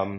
Um, 0.00 0.10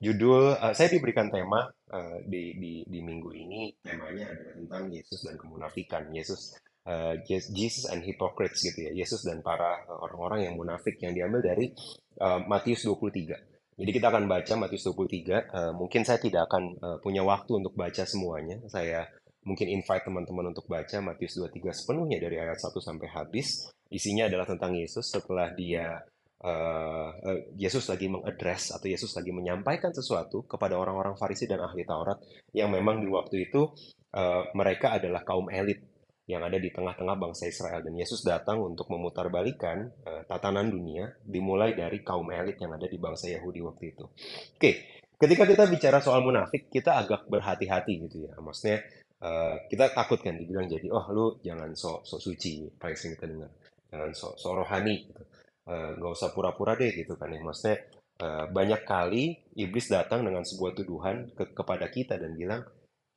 judul 0.00 0.56
uh, 0.56 0.72
saya 0.76 0.92
diberikan 0.92 1.32
tema 1.32 1.68
uh, 1.92 2.18
di, 2.24 2.56
di 2.56 2.72
di 2.88 3.00
minggu 3.04 3.30
ini. 3.36 3.72
Temanya 3.84 4.32
adalah 4.32 4.54
tentang 4.56 4.84
Yesus 4.92 5.20
dan 5.24 5.36
kemunafikan. 5.36 6.08
Yesus 6.12 6.56
uh, 6.88 7.16
Jesus 7.28 7.88
and 7.92 8.00
hypocrites 8.04 8.64
gitu 8.64 8.88
ya. 8.88 8.92
Yesus 8.96 9.24
dan 9.24 9.44
para 9.44 9.84
orang-orang 9.88 10.48
yang 10.48 10.54
munafik 10.56 10.96
yang 11.04 11.12
diambil 11.12 11.44
dari 11.44 11.72
uh, 12.20 12.40
Matius 12.48 12.88
23 12.88 13.56
jadi 13.76 13.90
kita 13.92 14.08
akan 14.08 14.24
baca 14.24 14.52
Matius 14.56 14.88
23 14.88 15.52
uh, 15.52 15.72
mungkin 15.76 16.00
saya 16.00 16.16
tidak 16.16 16.48
akan 16.48 16.80
uh, 16.80 16.96
punya 17.04 17.20
waktu 17.20 17.60
untuk 17.60 17.76
baca 17.76 18.08
semuanya. 18.08 18.56
Saya 18.72 19.04
mungkin 19.44 19.68
invite 19.68 20.08
teman-teman 20.08 20.56
untuk 20.56 20.64
baca 20.64 20.96
Matius 21.04 21.36
23 21.36 21.76
sepenuhnya 21.76 22.16
dari 22.16 22.40
ayat 22.40 22.56
1 22.56 22.72
sampai 22.72 23.08
habis. 23.12 23.68
Isinya 23.92 24.32
adalah 24.32 24.48
tentang 24.48 24.72
Yesus. 24.72 25.12
Setelah 25.12 25.52
dia 25.52 25.92
uh, 26.44 27.08
Yesus 27.56 27.88
lagi 27.88 28.10
mengadres 28.12 28.74
atau 28.74 28.86
Yesus 28.90 29.16
lagi 29.16 29.32
menyampaikan 29.32 29.94
sesuatu 29.94 30.44
kepada 30.44 30.76
orang-orang 30.76 31.16
Farisi 31.16 31.48
dan 31.48 31.64
ahli 31.64 31.86
Taurat 31.88 32.20
yang 32.52 32.68
memang 32.68 33.00
di 33.00 33.08
waktu 33.08 33.48
itu 33.48 33.72
uh, 34.12 34.42
mereka 34.52 34.98
adalah 35.00 35.24
kaum 35.24 35.48
elit 35.48 35.80
yang 36.26 36.42
ada 36.42 36.58
di 36.58 36.74
tengah-tengah 36.74 37.16
bangsa 37.22 37.46
Israel 37.46 37.86
dan 37.86 37.94
Yesus 37.94 38.26
datang 38.26 38.58
untuk 38.58 38.90
memutarbalikkan 38.90 39.94
uh, 40.04 40.22
tatanan 40.26 40.68
dunia 40.68 41.14
dimulai 41.22 41.72
dari 41.72 42.02
kaum 42.02 42.26
elit 42.34 42.58
yang 42.58 42.74
ada 42.74 42.90
di 42.90 42.98
bangsa 42.98 43.30
Yahudi 43.30 43.62
waktu 43.62 43.94
itu. 43.94 44.04
Oke, 44.58 44.70
ketika 45.16 45.46
kita 45.46 45.64
bicara 45.70 46.02
soal 46.02 46.26
munafik 46.26 46.66
kita 46.66 46.98
agak 46.98 47.30
berhati-hati 47.30 47.94
gitu 48.10 48.26
ya. 48.26 48.34
Maksudnya 48.42 48.82
kita 49.72 49.96
takut 49.96 50.20
kan 50.20 50.36
dibilang 50.36 50.68
jadi 50.68 50.92
oh 50.92 51.08
lu 51.08 51.26
jangan 51.40 51.72
sok 51.72 52.04
sok 52.04 52.20
suci 52.20 52.68
paling 52.76 52.94
sering 52.94 53.16
kita 53.16 53.26
dengar 53.32 53.50
jangan 53.88 54.12
sok 54.12 54.36
sok 54.36 54.52
rohani 54.60 55.08
gitu 55.08 55.24
nggak 55.66 56.12
uh, 56.12 56.16
usah 56.16 56.30
pura-pura 56.30 56.78
deh 56.78 56.94
gitu 56.94 57.18
kan 57.18 57.34
ya. 57.34 57.42
Maksudnya 57.42 57.76
uh, 58.22 58.46
banyak 58.48 58.86
kali 58.86 59.34
iblis 59.58 59.90
datang 59.90 60.22
dengan 60.22 60.46
sebuah 60.46 60.78
tuduhan 60.78 61.34
ke 61.34 61.50
kepada 61.50 61.90
kita 61.90 62.14
dan 62.16 62.38
bilang 62.38 62.62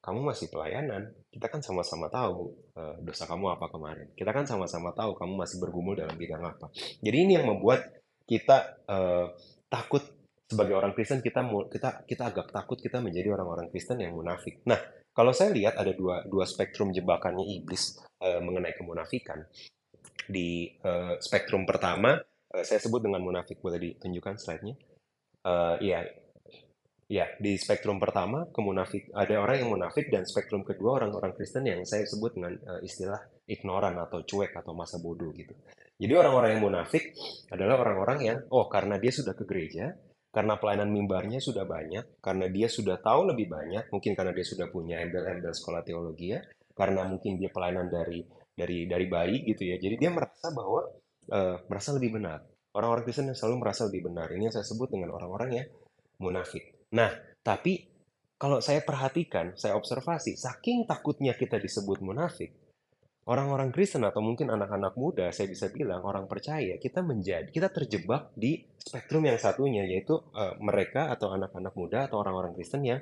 kamu 0.02 0.34
masih 0.34 0.50
pelayanan. 0.50 1.14
Kita 1.30 1.46
kan 1.46 1.62
sama-sama 1.62 2.10
tahu 2.10 2.50
uh, 2.74 2.98
dosa 3.06 3.30
kamu 3.30 3.54
apa 3.60 3.70
kemarin. 3.70 4.08
Kita 4.18 4.34
kan 4.34 4.50
sama-sama 4.50 4.90
tahu 4.98 5.14
kamu 5.14 5.34
masih 5.38 5.62
bergumul 5.62 5.94
dalam 5.94 6.18
bidang 6.18 6.42
apa. 6.42 6.74
Jadi 7.06 7.18
ini 7.22 7.38
yang 7.38 7.46
membuat 7.46 7.86
kita 8.26 8.82
uh, 8.90 9.30
takut 9.70 10.02
sebagai 10.50 10.74
orang 10.74 10.98
Kristen 10.98 11.22
kita 11.22 11.46
kita 11.70 11.90
kita 12.10 12.24
agak 12.34 12.50
takut 12.50 12.82
kita 12.82 12.98
menjadi 12.98 13.38
orang-orang 13.38 13.70
Kristen 13.70 14.02
yang 14.02 14.18
munafik. 14.18 14.66
Nah 14.66 14.82
kalau 15.14 15.30
saya 15.30 15.54
lihat 15.54 15.78
ada 15.78 15.94
dua 15.94 16.26
dua 16.26 16.50
spektrum 16.50 16.90
jebakannya 16.90 17.46
iblis 17.62 18.02
uh, 18.26 18.42
mengenai 18.42 18.74
kemunafikan. 18.74 19.46
Di 20.30 20.74
uh, 20.86 21.18
spektrum 21.22 21.66
pertama 21.70 22.18
uh, 22.54 22.66
saya 22.66 22.80
sebut 22.82 23.02
dengan 23.04 23.22
munafik. 23.22 23.62
Boleh 23.62 23.80
ditunjukkan 23.82 24.36
slide-nya? 24.38 24.76
Uh, 25.40 25.80
iya, 25.80 26.04
ya 27.10 27.26
di 27.42 27.58
spektrum 27.58 27.98
pertama 27.98 28.46
kemunafik 28.54 29.10
ada 29.18 29.42
orang 29.42 29.66
yang 29.66 29.72
munafik 29.74 30.14
dan 30.14 30.28
spektrum 30.28 30.62
kedua 30.62 31.02
orang-orang 31.02 31.34
Kristen 31.34 31.66
yang 31.66 31.82
saya 31.88 32.06
sebut 32.06 32.38
dengan 32.38 32.54
uh, 32.70 32.84
istilah 32.86 33.18
ignoran 33.50 33.98
atau 33.98 34.22
cuek 34.22 34.54
atau 34.54 34.78
masa 34.78 35.02
bodoh 35.02 35.34
gitu. 35.34 35.58
Jadi 36.00 36.14
orang-orang 36.16 36.56
yang 36.56 36.64
munafik 36.64 37.12
adalah 37.52 37.82
orang-orang 37.82 38.20
yang 38.24 38.38
oh 38.54 38.70
karena 38.72 38.96
dia 39.02 39.12
sudah 39.12 39.36
ke 39.36 39.44
gereja, 39.44 39.92
karena 40.32 40.56
pelayanan 40.56 40.94
mimbarnya 40.94 41.44
sudah 41.44 41.66
banyak, 41.68 42.24
karena 42.24 42.46
dia 42.48 42.70
sudah 42.70 43.02
tahu 43.04 43.34
lebih 43.34 43.50
banyak, 43.52 43.90
mungkin 43.92 44.16
karena 44.16 44.32
dia 44.32 44.46
sudah 44.48 44.72
punya 44.72 45.02
embel-embel 45.04 45.52
sekolah 45.52 45.84
teologi 45.84 46.38
ya, 46.38 46.40
karena 46.72 47.04
mungkin 47.04 47.36
dia 47.36 47.52
pelayanan 47.52 47.92
dari 47.92 48.24
dari 48.54 48.88
dari 48.88 49.06
bayi 49.12 49.44
gitu 49.44 49.66
ya. 49.68 49.76
Jadi 49.76 49.96
dia 50.00 50.12
merasa 50.14 50.56
bahwa 50.56 50.88
uh, 51.30 51.64
merasa 51.70 51.96
lebih 51.96 52.20
benar. 52.20 52.44
Orang-orang 52.74 53.04
Kristen 53.06 53.30
yang 53.30 53.38
selalu 53.38 53.66
merasa 53.66 53.90
lebih 53.90 54.12
benar. 54.12 54.30
Ini 54.30 54.50
yang 54.50 54.56
saya 54.56 54.66
sebut 54.66 54.94
dengan 54.94 55.14
orang-orang 55.16 55.50
yang 55.54 55.68
munafik. 56.22 56.90
Nah, 56.94 57.10
tapi 57.42 57.90
kalau 58.40 58.62
saya 58.62 58.86
perhatikan, 58.86 59.58
saya 59.58 59.76
observasi, 59.76 60.38
saking 60.38 60.86
takutnya 60.86 61.36
kita 61.36 61.60
disebut 61.60 62.00
munafik, 62.00 62.56
orang-orang 63.28 63.74
Kristen 63.74 64.06
atau 64.06 64.24
mungkin 64.24 64.48
anak-anak 64.54 64.96
muda, 64.96 65.34
saya 65.34 65.52
bisa 65.52 65.68
bilang 65.74 66.06
orang 66.06 66.30
percaya, 66.30 66.78
kita 66.80 67.04
menjadi, 67.04 67.50
kita 67.52 67.68
terjebak 67.74 68.32
di 68.38 68.64
spektrum 68.80 69.28
yang 69.28 69.36
satunya, 69.36 69.84
yaitu 69.84 70.16
uh, 70.16 70.56
mereka 70.62 71.12
atau 71.12 71.36
anak-anak 71.36 71.74
muda 71.76 72.08
atau 72.08 72.22
orang-orang 72.22 72.56
Kristen 72.56 72.86
yang 72.86 73.02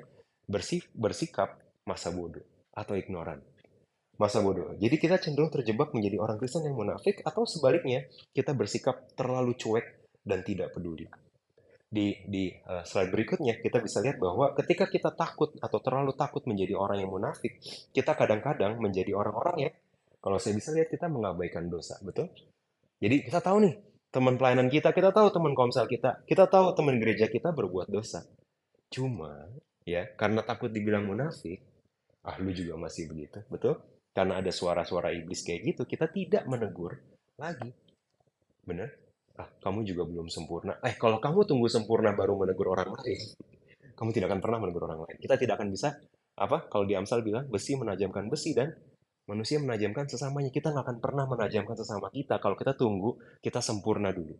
bersikap 0.96 1.60
masa 1.84 2.08
bodoh 2.08 2.44
atau 2.72 2.96
ignoran 2.96 3.44
masa 4.18 4.42
bodoh. 4.42 4.74
Jadi 4.76 4.98
kita 4.98 5.16
cenderung 5.22 5.48
terjebak 5.48 5.94
menjadi 5.94 6.18
orang 6.18 6.36
Kristen 6.42 6.66
yang 6.66 6.74
munafik 6.74 7.22
atau 7.22 7.46
sebaliknya 7.46 8.10
kita 8.34 8.50
bersikap 8.50 9.14
terlalu 9.14 9.54
cuek 9.54 9.86
dan 10.26 10.42
tidak 10.42 10.74
peduli. 10.74 11.06
Di 11.88 12.20
di 12.28 12.52
uh, 12.68 12.84
slide 12.84 13.08
berikutnya 13.14 13.62
kita 13.62 13.80
bisa 13.80 14.04
lihat 14.04 14.20
bahwa 14.20 14.52
ketika 14.58 14.90
kita 14.90 15.14
takut 15.14 15.56
atau 15.62 15.78
terlalu 15.80 16.12
takut 16.12 16.44
menjadi 16.44 16.76
orang 16.76 17.00
yang 17.00 17.14
munafik, 17.14 17.62
kita 17.94 18.12
kadang-kadang 18.12 18.76
menjadi 18.76 19.14
orang-orang 19.16 19.70
yang 19.70 19.72
kalau 20.18 20.36
saya 20.36 20.58
bisa 20.58 20.74
lihat 20.74 20.90
kita 20.90 21.06
mengabaikan 21.06 21.70
dosa, 21.70 21.96
betul? 22.02 22.28
Jadi 22.98 23.22
kita 23.22 23.38
tahu 23.38 23.62
nih 23.64 23.74
teman 24.10 24.34
pelayanan 24.34 24.66
kita, 24.66 24.90
kita 24.90 25.14
tahu 25.14 25.30
teman 25.30 25.54
komsel 25.54 25.86
kita, 25.86 26.26
kita 26.26 26.50
tahu 26.50 26.74
teman 26.74 26.98
gereja 26.98 27.30
kita 27.30 27.54
berbuat 27.54 27.86
dosa. 27.86 28.26
Cuma 28.90 29.46
ya 29.86 30.10
karena 30.18 30.42
takut 30.42 30.74
dibilang 30.74 31.06
munafik, 31.06 31.62
ah 32.26 32.34
lu 32.42 32.50
juga 32.50 32.74
masih 32.76 33.06
begitu, 33.06 33.40
betul? 33.46 33.78
Karena 34.12 34.40
ada 34.40 34.50
suara-suara 34.50 35.14
iblis 35.14 35.44
kayak 35.46 35.60
gitu, 35.74 35.82
kita 35.86 36.10
tidak 36.10 36.44
menegur 36.50 36.98
lagi. 37.38 37.70
Benar? 38.66 38.88
Ah, 39.38 39.46
kamu 39.62 39.86
juga 39.86 40.02
belum 40.02 40.26
sempurna. 40.26 40.82
Eh, 40.82 40.98
kalau 40.98 41.22
kamu 41.22 41.46
tunggu 41.46 41.70
sempurna 41.70 42.10
baru 42.10 42.34
menegur 42.34 42.74
orang 42.74 42.90
lain, 42.90 43.20
kamu 43.94 44.10
tidak 44.10 44.34
akan 44.34 44.40
pernah 44.42 44.58
menegur 44.58 44.90
orang 44.90 45.06
lain. 45.06 45.16
Kita 45.22 45.38
tidak 45.38 45.62
akan 45.62 45.70
bisa, 45.70 45.94
apa, 46.34 46.66
kalau 46.66 46.82
di 46.82 46.98
Amsal 46.98 47.22
bilang, 47.22 47.46
besi 47.46 47.78
menajamkan 47.78 48.26
besi 48.26 48.50
dan 48.58 48.74
manusia 49.30 49.62
menajamkan 49.62 50.10
sesamanya. 50.10 50.50
Kita 50.50 50.74
nggak 50.74 50.84
akan 50.84 50.98
pernah 50.98 51.24
menajamkan 51.30 51.78
sesama 51.78 52.10
kita 52.10 52.42
kalau 52.42 52.58
kita 52.58 52.74
tunggu 52.74 53.14
kita 53.38 53.62
sempurna 53.62 54.10
dulu. 54.10 54.34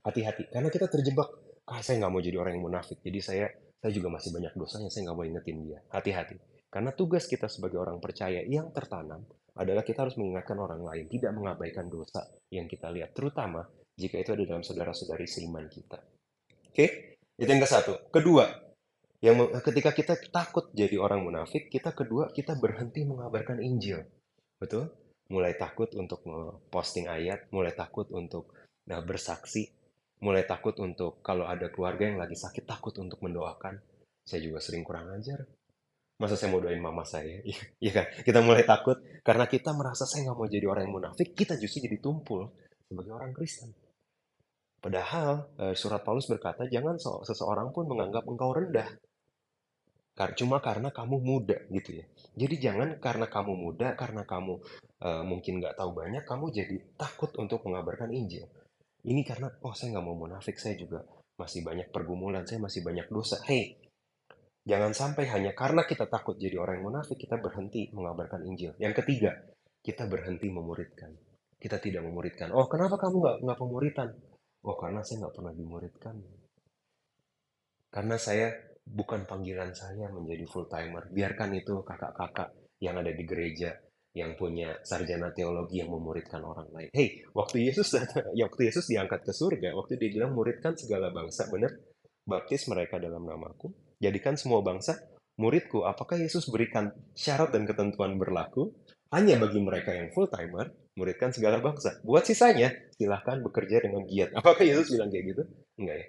Hati-hati, 0.00 0.48
karena 0.48 0.72
kita 0.72 0.88
terjebak. 0.88 1.28
Ah, 1.68 1.84
saya 1.84 2.00
nggak 2.00 2.12
mau 2.12 2.24
jadi 2.24 2.40
orang 2.40 2.56
yang 2.56 2.64
munafik, 2.72 2.98
jadi 3.04 3.20
saya 3.20 3.46
saya 3.80 3.92
juga 3.92 4.08
masih 4.12 4.32
banyak 4.32 4.52
dosanya, 4.56 4.88
saya 4.88 5.08
nggak 5.08 5.16
mau 5.16 5.24
ingetin 5.28 5.56
dia. 5.60 5.78
Hati-hati. 5.92 6.36
Karena 6.70 6.94
tugas 6.94 7.26
kita 7.26 7.50
sebagai 7.50 7.82
orang 7.82 7.98
percaya 7.98 8.46
yang 8.46 8.70
tertanam 8.70 9.26
adalah 9.58 9.82
kita 9.82 10.06
harus 10.06 10.14
mengingatkan 10.14 10.54
orang 10.54 10.80
lain, 10.86 11.10
tidak 11.10 11.34
mengabaikan 11.34 11.90
dosa 11.90 12.22
yang 12.54 12.70
kita 12.70 12.86
lihat, 12.94 13.10
terutama 13.10 13.66
jika 13.98 14.22
itu 14.22 14.30
ada 14.32 14.44
dalam 14.46 14.62
saudara-saudari 14.62 15.26
seiman 15.26 15.66
kita. 15.66 15.98
Oke, 16.70 17.18
itu 17.34 17.50
yang 17.50 17.58
ke 17.58 17.68
satu. 17.68 17.98
Kedua, 18.14 18.46
yang 19.20 19.36
ketika 19.60 19.90
kita 19.92 20.14
takut 20.30 20.70
jadi 20.72 20.96
orang 20.96 21.26
munafik, 21.26 21.68
kita 21.68 21.92
kedua 21.92 22.30
kita 22.32 22.56
berhenti 22.56 23.04
mengabarkan 23.04 23.60
Injil, 23.60 24.06
betul? 24.56 24.88
Mulai 25.28 25.58
takut 25.58 25.90
untuk 25.98 26.22
posting 26.70 27.10
ayat, 27.10 27.50
mulai 27.52 27.74
takut 27.74 28.06
untuk 28.14 28.54
nah, 28.86 29.02
bersaksi, 29.02 29.68
mulai 30.22 30.46
takut 30.46 30.78
untuk 30.80 31.20
kalau 31.20 31.44
ada 31.44 31.68
keluarga 31.68 32.06
yang 32.08 32.16
lagi 32.22 32.38
sakit 32.38 32.64
takut 32.64 32.96
untuk 33.02 33.20
mendoakan. 33.20 33.76
Saya 34.24 34.40
juga 34.46 34.62
sering 34.62 34.86
kurang 34.86 35.10
ajar, 35.12 35.42
masa 36.20 36.36
saya 36.36 36.52
mau 36.52 36.60
doain 36.60 36.78
mama 36.78 37.02
saya? 37.02 37.40
Iya 37.82 37.90
kan? 37.96 38.06
Kita 38.20 38.44
mulai 38.44 38.68
takut 38.68 39.00
karena 39.24 39.48
kita 39.48 39.72
merasa 39.72 40.04
saya 40.04 40.28
nggak 40.28 40.36
mau 40.36 40.46
jadi 40.46 40.66
orang 40.68 40.84
yang 40.86 40.94
munafik 41.00 41.32
kita 41.32 41.56
justru 41.56 41.88
jadi 41.88 41.98
tumpul 41.98 42.52
sebagai 42.86 43.12
orang 43.16 43.32
Kristen. 43.32 43.72
Padahal 44.80 45.48
eh, 45.56 45.74
surat 45.74 46.04
Paulus 46.04 46.28
berkata 46.28 46.68
jangan 46.68 47.00
seseorang 47.00 47.72
pun 47.72 47.88
menganggap 47.88 48.28
engkau 48.28 48.52
rendah 48.52 48.88
cuma 50.28 50.60
karena 50.60 50.92
kamu 50.92 51.16
muda 51.16 51.56
gitu 51.72 51.96
ya. 51.96 52.04
Jadi 52.36 52.54
jangan 52.60 53.00
karena 53.00 53.24
kamu 53.24 53.52
muda 53.56 53.96
karena 53.96 54.28
kamu 54.28 54.60
uh, 55.00 55.24
mungkin 55.24 55.64
nggak 55.64 55.80
tahu 55.80 55.96
banyak 55.96 56.28
kamu 56.28 56.52
jadi 56.52 56.76
takut 57.00 57.32
untuk 57.40 57.64
mengabarkan 57.64 58.12
Injil. 58.12 58.44
Ini 59.00 59.24
karena 59.24 59.48
oh 59.64 59.72
saya 59.72 59.96
nggak 59.96 60.04
mau 60.04 60.20
munafik 60.20 60.60
saya 60.60 60.76
juga 60.76 61.00
masih 61.40 61.64
banyak 61.64 61.88
pergumulan 61.88 62.44
saya 62.44 62.60
masih 62.60 62.84
banyak 62.84 63.08
dosa. 63.08 63.40
Hey 63.48 63.80
Jangan 64.68 64.92
sampai 64.92 65.24
hanya 65.32 65.56
karena 65.56 65.88
kita 65.88 66.04
takut 66.04 66.36
jadi 66.36 66.60
orang 66.60 66.80
yang 66.80 66.92
munafik, 66.92 67.16
kita 67.16 67.40
berhenti 67.40 67.88
mengabarkan 67.96 68.44
Injil. 68.44 68.76
Yang 68.76 69.04
ketiga, 69.04 69.32
kita 69.80 70.04
berhenti 70.04 70.52
memuridkan. 70.52 71.16
Kita 71.56 71.80
tidak 71.80 72.04
memuridkan. 72.04 72.52
Oh, 72.52 72.68
kenapa 72.68 73.00
kamu 73.00 73.16
nggak 73.20 73.36
nggak 73.44 73.58
pemuritan? 73.58 74.08
Oh, 74.64 74.76
karena 74.76 75.00
saya 75.00 75.24
nggak 75.24 75.34
pernah 75.36 75.52
dimuridkan. 75.56 76.16
Karena 77.90 78.16
saya 78.20 78.52
bukan 78.84 79.24
panggilan 79.24 79.72
saya 79.72 80.12
menjadi 80.12 80.44
full 80.44 80.68
timer. 80.68 81.08
Biarkan 81.08 81.56
itu 81.56 81.80
kakak-kakak 81.80 82.52
yang 82.80 83.00
ada 83.00 83.12
di 83.12 83.24
gereja 83.24 83.76
yang 84.10 84.34
punya 84.34 84.74
sarjana 84.82 85.30
teologi 85.30 85.78
yang 85.78 85.94
memuridkan 85.94 86.42
orang 86.42 86.66
lain. 86.74 86.90
Hey, 86.90 87.22
waktu 87.30 87.70
Yesus 87.70 87.94
datang, 87.94 88.26
ya 88.34 88.50
waktu 88.50 88.66
Yesus 88.66 88.90
diangkat 88.90 89.22
ke 89.22 89.32
surga, 89.32 89.70
waktu 89.78 89.96
dia 90.02 90.10
bilang 90.10 90.34
muridkan 90.34 90.74
segala 90.74 91.14
bangsa, 91.14 91.46
benar? 91.46 91.70
Baptis 92.26 92.66
mereka 92.66 92.98
dalam 92.98 93.22
namaku, 93.22 93.70
jadikan 94.00 94.34
semua 94.34 94.64
bangsa 94.64 94.98
muridku. 95.36 95.84
Apakah 95.88 96.20
Yesus 96.20 96.48
berikan 96.48 96.92
syarat 97.16 97.52
dan 97.52 97.68
ketentuan 97.68 98.16
berlaku 98.20 98.72
hanya 99.12 99.36
bagi 99.40 99.58
mereka 99.58 99.90
yang 99.96 100.12
full 100.14 100.30
timer, 100.30 100.70
muridkan 100.94 101.30
segala 101.34 101.58
bangsa. 101.58 101.98
Buat 102.06 102.28
sisanya, 102.28 102.70
silahkan 102.94 103.42
bekerja 103.44 103.82
dengan 103.84 104.06
giat. 104.06 104.36
Apakah 104.36 104.62
Yesus 104.62 104.92
bilang 104.94 105.10
kayak 105.10 105.24
gitu? 105.34 105.42
Enggak 105.80 105.96
ya. 105.98 106.06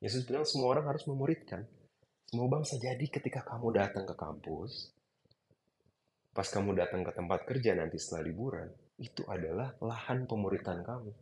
Yesus 0.00 0.22
bilang 0.24 0.44
semua 0.48 0.76
orang 0.76 0.86
harus 0.88 1.04
memuridkan. 1.04 1.64
Semua 2.26 2.48
bangsa. 2.48 2.80
Jadi 2.80 3.06
ketika 3.12 3.44
kamu 3.44 3.76
datang 3.76 4.08
ke 4.08 4.14
kampus, 4.16 4.96
pas 6.32 6.48
kamu 6.48 6.72
datang 6.76 7.04
ke 7.04 7.12
tempat 7.12 7.44
kerja 7.44 7.76
nanti 7.76 8.00
setelah 8.00 8.24
liburan, 8.28 8.68
itu 8.96 9.22
adalah 9.28 9.76
lahan 9.84 10.24
pemuritan 10.24 10.80
kamu. 10.80 11.12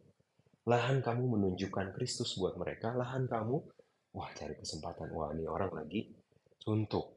Lahan 0.64 1.02
kamu 1.02 1.24
menunjukkan 1.38 1.92
Kristus 1.98 2.38
buat 2.40 2.54
mereka, 2.56 2.94
lahan 2.94 3.26
kamu, 3.26 3.60
wah 4.14 4.30
cari 4.32 4.54
kesempatan, 4.54 5.10
wah 5.10 5.34
ini 5.34 5.44
orang 5.44 5.74
lagi 5.74 6.06
suntuk. 6.62 7.12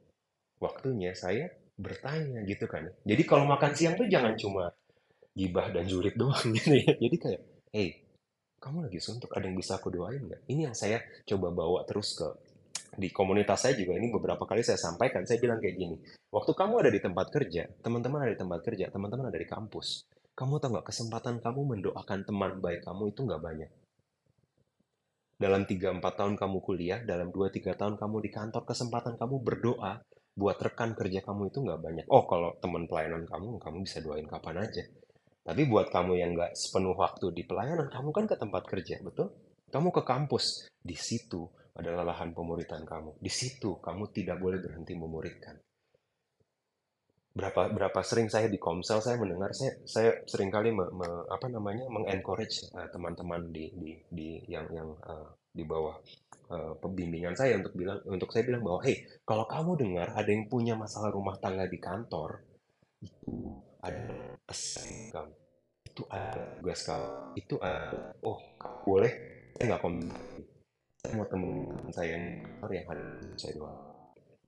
Waktunya 0.58 1.14
saya 1.14 1.46
bertanya 1.78 2.42
gitu 2.42 2.66
kan. 2.66 2.90
Jadi 3.06 3.22
kalau 3.22 3.46
makan 3.46 3.72
siang 3.72 3.94
tuh 3.94 4.10
jangan 4.10 4.34
cuma 4.34 4.74
gibah 5.38 5.70
dan 5.70 5.86
julid 5.86 6.18
doang 6.18 6.50
gitu 6.58 6.74
ya. 6.74 6.92
Jadi 6.98 7.16
kayak, 7.16 7.42
hey, 7.70 7.88
kamu 8.58 8.90
lagi 8.90 8.98
suntuk, 8.98 9.30
ada 9.38 9.46
yang 9.46 9.54
bisa 9.54 9.78
aku 9.78 9.94
doain 9.94 10.18
nggak? 10.18 10.50
Ini 10.50 10.60
yang 10.70 10.76
saya 10.76 10.98
coba 11.22 11.54
bawa 11.54 11.86
terus 11.86 12.18
ke 12.18 12.26
di 12.98 13.14
komunitas 13.14 13.62
saya 13.62 13.78
juga 13.78 13.94
ini 13.94 14.10
beberapa 14.10 14.42
kali 14.42 14.66
saya 14.66 14.74
sampaikan, 14.74 15.22
saya 15.22 15.38
bilang 15.38 15.62
kayak 15.62 15.76
gini, 15.78 15.96
waktu 16.34 16.50
kamu 16.50 16.82
ada 16.82 16.90
di 16.90 16.98
tempat 16.98 17.30
kerja, 17.30 17.70
teman-teman 17.78 18.26
ada 18.26 18.32
di 18.34 18.40
tempat 18.42 18.60
kerja, 18.66 18.90
teman-teman 18.90 19.30
ada 19.30 19.38
di 19.38 19.46
kampus, 19.46 20.02
kamu 20.34 20.58
tahu 20.58 20.70
nggak 20.74 20.86
kesempatan 20.90 21.38
kamu 21.38 21.60
mendoakan 21.78 22.26
teman 22.26 22.58
baik 22.58 22.82
kamu 22.82 23.14
itu 23.14 23.20
nggak 23.22 23.42
banyak. 23.42 23.70
Dalam 25.38 25.70
3-4 25.70 26.02
tahun 26.02 26.34
kamu 26.34 26.58
kuliah, 26.58 26.98
dalam 27.06 27.30
2-3 27.30 27.78
tahun 27.78 27.94
kamu 27.94 28.26
di 28.26 28.30
kantor, 28.34 28.66
kesempatan 28.66 29.14
kamu 29.14 29.38
berdoa 29.38 30.02
buat 30.34 30.58
rekan 30.58 30.98
kerja 30.98 31.22
kamu 31.22 31.54
itu 31.54 31.62
nggak 31.62 31.78
banyak. 31.78 32.06
Oh, 32.10 32.26
kalau 32.26 32.58
teman 32.58 32.90
pelayanan 32.90 33.22
kamu, 33.22 33.62
kamu 33.62 33.86
bisa 33.86 34.02
doain 34.02 34.26
kapan 34.26 34.66
aja. 34.66 34.82
Tapi 35.46 35.62
buat 35.70 35.94
kamu 35.94 36.18
yang 36.18 36.34
nggak 36.34 36.58
sepenuh 36.58 36.98
waktu 36.98 37.30
di 37.30 37.46
pelayanan, 37.46 37.86
kamu 37.86 38.10
kan 38.10 38.26
ke 38.26 38.34
tempat 38.34 38.66
kerja, 38.66 38.98
betul? 38.98 39.30
Kamu 39.70 39.94
ke 39.94 40.02
kampus, 40.02 40.74
di 40.74 40.98
situ 40.98 41.46
adalah 41.78 42.02
lahan 42.02 42.34
pemuritan 42.34 42.82
kamu. 42.82 43.22
Di 43.22 43.30
situ 43.30 43.78
kamu 43.78 44.10
tidak 44.10 44.42
boleh 44.42 44.58
berhenti 44.58 44.98
memuridkan. 44.98 45.54
Berapa 47.38 47.70
berapa 47.70 48.00
sering 48.02 48.26
saya 48.26 48.50
di 48.50 48.58
Komsel 48.58 48.98
saya 48.98 49.14
mendengar 49.14 49.54
saya 49.54 49.78
saya 49.86 50.10
sering 50.26 50.50
kali 50.50 50.74
me, 50.74 50.90
me, 50.90 51.06
apa 51.30 51.46
namanya 51.46 51.86
mengencourage 51.86 52.66
uh, 52.74 52.90
teman-teman 52.90 53.46
di, 53.54 53.70
di 53.78 53.94
di 54.10 54.28
yang 54.50 54.66
yang 54.74 54.90
uh, 55.06 55.30
di 55.54 55.62
bawah 55.62 55.94
uh, 56.50 56.74
pembimbingan 56.82 57.38
saya 57.38 57.54
untuk 57.62 57.78
bilang 57.78 58.02
untuk 58.10 58.34
saya 58.34 58.42
bilang 58.42 58.66
bahwa 58.66 58.82
hey 58.82 59.06
kalau 59.22 59.46
kamu 59.46 59.78
dengar 59.78 60.10
ada 60.18 60.26
yang 60.26 60.50
punya 60.50 60.74
masalah 60.74 61.14
rumah 61.14 61.38
tangga 61.38 61.70
di 61.70 61.78
kantor 61.78 62.42
itu 62.98 63.54
ada 63.86 64.34
pesan 64.42 65.14
kamu. 65.14 65.34
Itu 65.86 66.02
ada 66.10 66.58
tugas 66.58 66.80
kamu. 66.82 67.06
Itu 67.38 67.54
ada 67.62 68.18
oh 68.26 68.38
boleh 68.82 69.12
saya 69.54 69.64
nggak 69.74 69.82
komentar 69.82 70.22
saya 70.98 71.14
mau 71.14 71.26
teman 71.30 71.50
saya 71.94 72.08
yang 72.18 72.24
yang 72.66 72.86
ada 72.90 73.06
saya 73.38 73.52
doa 73.54 73.87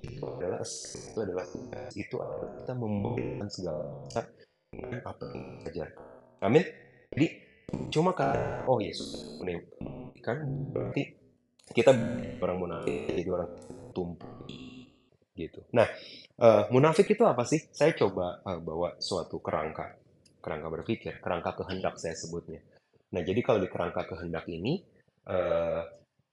itu 0.01 0.25
adalah 0.25 0.61
itu 0.65 1.19
adalah 1.21 1.47
itu 1.93 2.17
adalah 2.17 2.51
kita 2.61 2.73
memberikan 2.73 3.49
segala 3.53 3.85
apa 5.05 5.27
yang 5.73 5.91
amin. 6.41 6.65
Jadi 7.13 7.27
cuma 7.91 8.17
karena 8.17 8.65
oh 8.67 8.79
Yesus 8.81 9.39
kan 10.21 10.43
berarti 10.73 11.17
kita 11.71 11.95
orang 12.43 12.59
munafik 12.59 13.15
jadi 13.15 13.31
orang 13.31 13.51
tumpul 13.95 14.49
gitu. 15.39 15.61
Nah 15.73 15.87
uh, 16.43 16.67
munafik 16.75 17.09
itu 17.13 17.23
apa 17.25 17.47
sih? 17.47 17.61
Saya 17.71 17.95
coba 17.95 18.43
uh, 18.43 18.59
bawa 18.61 18.99
suatu 18.99 19.39
kerangka 19.39 19.97
kerangka 20.41 20.69
berpikir 20.73 21.21
kerangka 21.21 21.57
kehendak 21.63 22.01
saya 22.01 22.17
sebutnya. 22.17 22.61
Nah 23.15 23.21
jadi 23.23 23.41
kalau 23.45 23.61
di 23.63 23.69
kerangka 23.71 24.07
kehendak 24.09 24.49
ini 24.51 24.83
uh, 25.31 25.83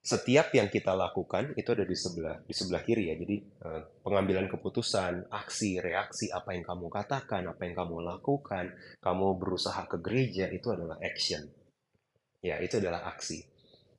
setiap 0.07 0.55
yang 0.55 0.71
kita 0.71 0.95
lakukan 0.95 1.51
itu 1.59 1.67
ada 1.75 1.83
di 1.83 1.91
sebelah 1.91 2.39
di 2.47 2.55
sebelah 2.55 2.79
kiri 2.79 3.11
ya. 3.11 3.15
Jadi 3.19 3.43
uh, 3.67 3.81
pengambilan 4.07 4.47
keputusan, 4.47 5.27
aksi, 5.27 5.83
reaksi, 5.83 6.31
apa 6.31 6.55
yang 6.55 6.63
kamu 6.63 6.87
katakan, 6.87 7.43
apa 7.43 7.67
yang 7.67 7.75
kamu 7.75 8.07
lakukan, 8.07 8.71
kamu 9.03 9.35
berusaha 9.35 9.83
ke 9.91 9.99
gereja 9.99 10.47
itu 10.47 10.71
adalah 10.71 10.95
action. 11.03 11.43
Ya, 12.39 12.55
itu 12.63 12.79
adalah 12.79 13.03
aksi. 13.11 13.43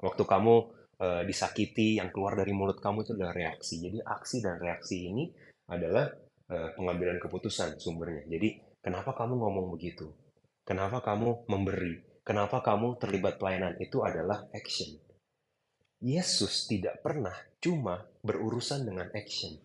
Waktu 0.00 0.24
kamu 0.24 0.54
uh, 0.96 1.22
disakiti, 1.28 2.00
yang 2.00 2.08
keluar 2.08 2.40
dari 2.40 2.56
mulut 2.56 2.80
kamu 2.80 3.04
itu 3.04 3.12
adalah 3.12 3.36
reaksi. 3.36 3.76
Jadi 3.76 4.00
aksi 4.00 4.36
dan 4.40 4.56
reaksi 4.56 5.12
ini 5.12 5.28
adalah 5.68 6.08
uh, 6.48 6.72
pengambilan 6.72 7.20
keputusan 7.20 7.76
sumbernya. 7.76 8.24
Jadi 8.24 8.80
kenapa 8.80 9.12
kamu 9.12 9.36
ngomong 9.36 9.76
begitu? 9.76 10.08
Kenapa 10.64 11.04
kamu 11.04 11.44
memberi? 11.52 12.00
Kenapa 12.24 12.64
kamu 12.64 12.96
terlibat 12.96 13.36
pelayanan? 13.36 13.76
Itu 13.76 14.00
adalah 14.08 14.48
action 14.56 15.07
Yesus 15.98 16.70
tidak 16.70 17.02
pernah 17.02 17.34
cuma 17.58 18.06
berurusan 18.22 18.86
dengan 18.86 19.10
action. 19.10 19.58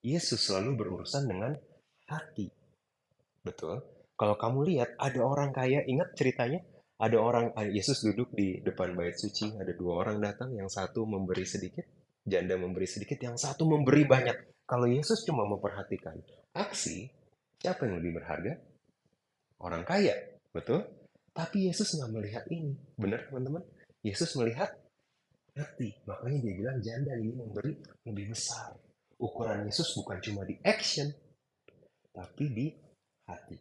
Yesus 0.00 0.46
selalu 0.46 0.78
berurusan 0.78 1.26
dengan 1.26 1.52
hati. 2.06 2.48
Betul? 3.42 3.82
Kalau 4.14 4.38
kamu 4.38 4.70
lihat, 4.70 4.90
ada 5.00 5.20
orang 5.26 5.50
kaya, 5.50 5.82
ingat 5.84 6.14
ceritanya? 6.14 6.62
Ada 7.00 7.16
orang, 7.16 7.56
Yesus 7.72 8.04
duduk 8.04 8.30
di 8.36 8.60
depan 8.60 8.92
bait 8.94 9.16
suci, 9.16 9.56
ada 9.56 9.72
dua 9.72 10.06
orang 10.06 10.20
datang, 10.20 10.52
yang 10.52 10.68
satu 10.68 11.02
memberi 11.08 11.48
sedikit, 11.48 11.84
janda 12.22 12.54
memberi 12.60 12.84
sedikit, 12.86 13.16
yang 13.16 13.40
satu 13.40 13.64
memberi 13.64 14.04
banyak. 14.06 14.64
Kalau 14.68 14.86
Yesus 14.86 15.26
cuma 15.26 15.48
memperhatikan 15.50 16.14
aksi, 16.54 17.10
siapa 17.58 17.88
yang 17.88 17.98
lebih 17.98 18.22
berharga? 18.22 18.54
Orang 19.58 19.82
kaya, 19.82 20.14
betul? 20.54 20.84
Tapi 21.34 21.72
Yesus 21.72 21.96
nggak 21.96 22.12
melihat 22.12 22.44
ini. 22.52 22.76
Benar, 22.94 23.26
teman-teman? 23.26 23.64
Yesus 24.00 24.32
melihat 24.40 24.72
hati. 25.56 25.92
Makanya 26.08 26.38
dia 26.40 26.54
bilang 26.56 26.78
janda 26.80 27.12
ini 27.18 27.32
memberi 27.36 27.76
lebih 28.08 28.32
besar. 28.32 28.72
Ukuran 29.20 29.68
Yesus 29.68 29.92
bukan 30.00 30.16
cuma 30.24 30.48
di 30.48 30.56
action, 30.64 31.12
tapi 32.08 32.44
di 32.48 32.66
hati. 33.28 33.56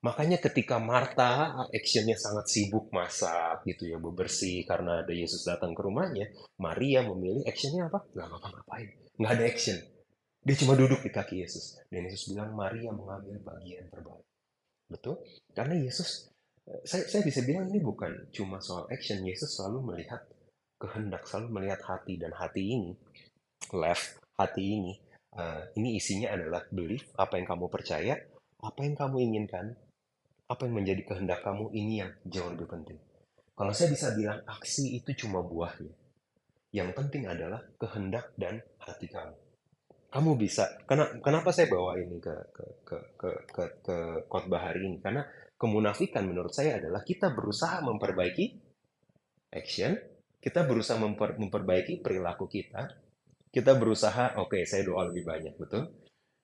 Makanya 0.00 0.40
ketika 0.40 0.80
Marta 0.80 1.60
actionnya 1.68 2.16
sangat 2.16 2.48
sibuk 2.48 2.88
masak 2.90 3.62
gitu 3.68 3.86
ya, 3.86 4.00
bebersih 4.00 4.64
karena 4.64 5.04
ada 5.04 5.12
Yesus 5.12 5.44
datang 5.44 5.76
ke 5.76 5.80
rumahnya, 5.84 6.26
Maria 6.58 7.04
memilih 7.04 7.44
actionnya 7.46 7.86
apa? 7.86 8.02
Gak 8.16 8.26
ngapa-ngapain, 8.26 8.88
nggak 9.20 9.32
ada 9.36 9.44
action. 9.44 9.78
Dia 10.40 10.56
cuma 10.56 10.72
duduk 10.72 11.04
di 11.04 11.12
kaki 11.12 11.44
Yesus. 11.44 11.76
Dan 11.92 12.08
Yesus 12.08 12.32
bilang 12.32 12.56
Maria 12.56 12.90
mengambil 12.96 13.36
bagian 13.44 13.92
terbaik. 13.92 14.24
Betul? 14.88 15.20
Karena 15.52 15.76
Yesus 15.76 16.32
saya, 16.86 17.04
saya 17.06 17.22
bisa 17.26 17.42
bilang 17.42 17.68
ini 17.70 17.80
bukan 17.82 18.30
cuma 18.30 18.62
soal 18.62 18.86
action. 18.90 19.22
Yesus 19.26 19.58
selalu 19.58 19.94
melihat 19.94 20.22
kehendak, 20.80 21.26
selalu 21.28 21.60
melihat 21.60 21.80
hati 21.84 22.16
dan 22.16 22.32
hati 22.32 22.62
ini, 22.62 22.92
left 23.74 24.16
hati 24.40 24.64
ini, 24.64 24.92
uh, 25.36 25.68
ini 25.76 26.00
isinya 26.00 26.32
adalah 26.32 26.64
belief, 26.72 27.04
apa 27.20 27.36
yang 27.36 27.46
kamu 27.46 27.66
percaya, 27.68 28.16
apa 28.64 28.80
yang 28.80 28.96
kamu 28.96 29.16
inginkan, 29.20 29.76
apa 30.48 30.60
yang 30.66 30.74
menjadi 30.80 31.02
kehendak 31.04 31.44
kamu, 31.44 31.68
ini 31.76 32.00
yang 32.00 32.10
jauh 32.24 32.50
lebih 32.50 32.70
penting. 32.70 32.98
Kalau 33.52 33.76
saya 33.76 33.92
bisa 33.92 34.16
bilang 34.16 34.40
aksi 34.48 34.96
itu 34.96 35.26
cuma 35.26 35.44
buahnya. 35.44 35.92
Yang 36.72 36.90
penting 36.96 37.28
adalah 37.28 37.60
kehendak 37.76 38.32
dan 38.40 38.62
hati 38.80 39.10
kamu. 39.10 39.36
Kamu 40.10 40.34
bisa. 40.40 40.66
kenapa 41.22 41.54
saya 41.54 41.70
bawa 41.70 41.94
ini 42.00 42.18
ke 42.18 42.34
ke 42.50 42.64
ke 42.82 42.96
ke 43.14 43.30
ke, 43.52 43.62
ke 43.84 43.96
khotbah 44.26 44.70
hari 44.70 44.88
ini? 44.90 44.98
Karena 44.98 45.22
kemunafikan 45.60 46.24
menurut 46.24 46.56
saya 46.56 46.80
adalah 46.80 47.04
kita 47.04 47.36
berusaha 47.36 47.84
memperbaiki 47.84 48.56
action, 49.52 49.92
kita 50.40 50.64
berusaha 50.64 50.96
memper, 50.96 51.36
memperbaiki 51.36 52.00
perilaku 52.00 52.48
kita, 52.48 52.88
kita 53.52 53.76
berusaha, 53.76 54.40
oke, 54.40 54.56
okay, 54.56 54.62
saya 54.64 54.88
doa 54.88 55.12
lebih 55.12 55.28
banyak, 55.28 55.52
betul? 55.60 55.92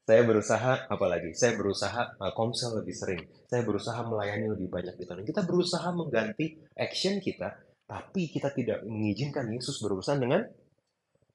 Saya 0.07 0.23
berusaha, 0.23 0.87
apalagi, 0.87 1.33
saya 1.33 1.57
berusaha 1.57 2.15
uh, 2.21 2.33
komsel 2.37 2.79
lebih 2.85 2.95
sering, 2.95 3.23
saya 3.49 3.65
berusaha 3.65 3.97
melayani 4.07 4.53
lebih 4.53 4.69
banyak 4.71 4.95
di 5.01 5.05
tahun. 5.09 5.25
Kita 5.25 5.43
berusaha 5.49 5.89
mengganti 5.97 6.61
action 6.77 7.19
kita, 7.19 7.57
tapi 7.89 8.31
kita 8.31 8.53
tidak 8.53 8.85
mengizinkan 8.85 9.49
Yesus 9.51 9.81
berurusan 9.83 10.23
dengan 10.23 10.45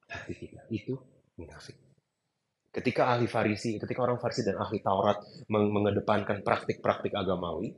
hati 0.08 0.32
kita. 0.38 0.64
Itu 0.72 0.96
munafik. 1.36 1.91
Ketika 2.72 3.12
ahli 3.12 3.28
Farisi, 3.28 3.76
ketika 3.76 4.00
orang 4.00 4.16
Farisi 4.16 4.48
dan 4.48 4.56
ahli 4.56 4.80
Taurat 4.80 5.20
mengedepankan 5.52 6.40
praktik-praktik 6.40 7.12
agamawi, 7.12 7.68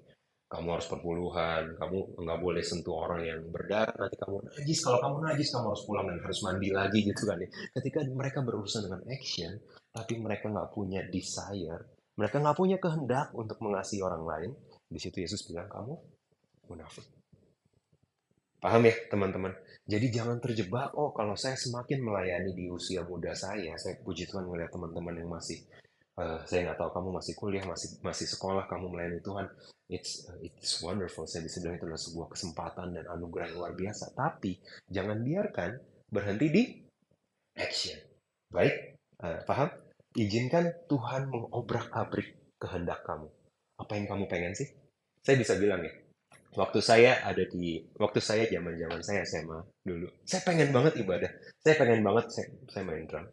kamu 0.47 0.79
harus 0.79 0.87
perpuluhan, 0.87 1.75
kamu 1.75 2.15
nggak 2.15 2.39
boleh 2.39 2.63
sentuh 2.63 2.95
orang 2.95 3.27
yang 3.27 3.41
berdarah, 3.51 3.91
nanti 3.99 4.15
kamu 4.23 4.39
najis, 4.47 4.79
kalau 4.87 5.03
kamu 5.03 5.17
najis 5.27 5.49
kamu 5.51 5.67
harus 5.67 5.83
pulang 5.83 6.07
dan 6.07 6.19
harus 6.23 6.41
mandi 6.47 6.71
lagi 6.71 7.01
gitu 7.03 7.23
kan 7.27 7.43
ya. 7.43 7.49
Ketika 7.75 7.99
mereka 8.07 8.39
berurusan 8.47 8.87
dengan 8.87 9.03
action, 9.11 9.53
tapi 9.91 10.15
mereka 10.23 10.47
nggak 10.47 10.71
punya 10.71 11.03
desire, 11.11 11.91
mereka 12.15 12.39
nggak 12.39 12.55
punya 12.55 12.79
kehendak 12.79 13.35
untuk 13.35 13.59
mengasihi 13.67 13.99
orang 14.07 14.23
lain, 14.23 14.51
di 14.87 14.99
situ 15.03 15.27
Yesus 15.27 15.43
bilang 15.51 15.67
kamu 15.67 15.99
munafik. 16.71 17.03
Paham 18.63 18.87
ya 18.87 18.95
teman-teman? 19.11 19.53
Jadi 19.85 20.07
jangan 20.09 20.41
terjebak, 20.41 20.97
oh 20.97 21.13
kalau 21.13 21.37
saya 21.37 21.61
semakin 21.61 22.01
melayani 22.01 22.57
di 22.57 22.73
usia 22.73 23.05
muda 23.05 23.37
saya, 23.37 23.77
saya 23.77 24.01
puji 24.01 24.25
Tuhan 24.25 24.49
melihat 24.49 24.73
teman-teman 24.73 25.13
yang 25.21 25.29
masih 25.29 25.61
uh, 26.17 26.41
saya 26.49 26.71
nggak 26.71 26.81
tahu 26.81 26.91
kamu 26.97 27.09
masih 27.21 27.35
kuliah, 27.37 27.65
masih 27.69 28.01
masih 28.01 28.25
sekolah, 28.25 28.65
kamu 28.65 28.89
melayani 28.89 29.21
Tuhan, 29.21 29.47
it's 29.93 30.25
uh, 30.31 30.41
it's 30.41 30.81
wonderful. 30.81 31.29
Saya 31.29 31.45
bisa 31.45 31.61
bilang 31.61 31.77
itu 31.77 31.85
adalah 31.85 32.01
sebuah 32.01 32.29
kesempatan 32.33 32.97
dan 32.97 33.05
anugerah 33.13 33.53
yang 33.53 33.57
luar 33.61 33.73
biasa. 33.77 34.17
Tapi 34.17 34.57
jangan 34.89 35.21
biarkan 35.21 35.71
berhenti 36.09 36.47
di 36.49 36.63
action. 37.61 37.99
Baik, 38.49 38.97
uh, 39.21 39.45
paham? 39.45 39.69
Izinkan 40.15 40.87
Tuhan 40.87 41.27
mengobrak-abrik 41.27 42.57
kehendak 42.63 43.03
kamu. 43.03 43.29
Apa 43.83 43.93
yang 43.99 44.07
kamu 44.07 44.25
pengen 44.31 44.55
sih? 44.55 44.71
Saya 45.21 45.37
bisa 45.37 45.59
bilang 45.59 45.83
ya, 45.83 45.91
waktu 46.55 46.79
saya 46.79 47.23
ada 47.27 47.43
di 47.51 47.83
waktu 47.99 48.23
saya 48.23 48.47
zaman 48.47 48.79
zaman 48.79 49.01
saya 49.03 49.27
SMA 49.27 49.59
dulu 49.83 50.07
saya 50.25 50.41
pengen 50.47 50.71
banget 50.71 50.99
ibadah. 51.03 51.31
Saya 51.65 51.75
pengen 51.81 52.01
banget 52.05 52.27
saya, 52.29 52.49
saya 52.69 52.83
main 52.85 53.05
drum. 53.09 53.25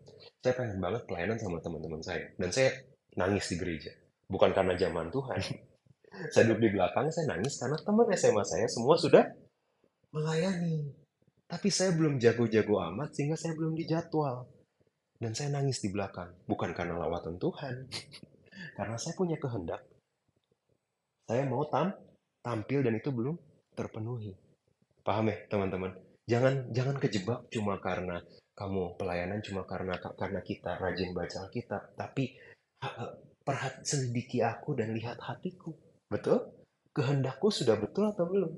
Saya 0.41 0.53
pengen 0.55 0.79
banget 0.79 1.01
pelayanan 1.05 1.37
sama 1.37 1.57
teman-teman 1.59 2.01
saya. 2.01 2.25
Dan 2.39 2.49
saya 2.49 2.73
nangis 3.19 3.45
di 3.51 3.55
gereja. 3.59 3.91
Bukan 4.31 4.55
karena 4.55 4.73
zaman 4.79 5.11
Tuhan. 5.11 5.39
Saya 6.35 6.43
duduk 6.43 6.59
di 6.59 6.75
belakang 6.75 7.07
saya 7.07 7.31
nangis 7.31 7.55
karena 7.55 7.79
teman 7.87 8.03
SMA 8.19 8.43
saya 8.43 8.67
semua 8.67 8.99
sudah 8.99 9.23
melayani. 10.11 10.91
Tapi 11.47 11.71
saya 11.71 11.95
belum 11.95 12.19
jago-jago 12.19 12.83
amat 12.91 13.15
sehingga 13.15 13.39
saya 13.39 13.55
belum 13.55 13.79
dijadwal. 13.79 14.43
Dan 15.15 15.31
saya 15.31 15.55
nangis 15.55 15.79
di 15.79 15.87
belakang. 15.87 16.35
Bukan 16.51 16.75
karena 16.75 16.99
lawatan 16.99 17.39
Tuhan. 17.39 17.87
Karena 18.77 18.99
saya 18.99 19.15
punya 19.15 19.39
kehendak. 19.39 19.87
Saya 21.31 21.47
mau 21.47 21.63
tam 21.71 21.95
tampil 22.41 22.81
dan 22.81 22.97
itu 22.97 23.09
belum 23.13 23.37
terpenuhi 23.77 24.35
paham 25.01 25.31
ya 25.31 25.37
teman-teman 25.47 25.93
jangan 26.29 26.69
jangan 26.73 26.97
kejebak 27.01 27.49
cuma 27.49 27.77
karena 27.81 28.21
kamu 28.61 28.93
pelayanan 28.99 29.39
cuma 29.41 29.65
karena 29.65 29.97
karena 29.97 30.41
kita 30.45 30.77
rajin 30.77 31.17
baca 31.17 31.49
Alkitab, 31.49 31.97
tapi 31.97 32.37
perhat 33.41 33.81
selidiki 33.81 34.45
aku 34.45 34.77
dan 34.77 34.93
lihat 34.93 35.17
hatiku. 35.17 35.73
Betul? 36.11 36.45
Kehendakku 36.93 37.49
sudah 37.49 37.79
betul 37.79 38.11
atau 38.11 38.29
belum? 38.29 38.53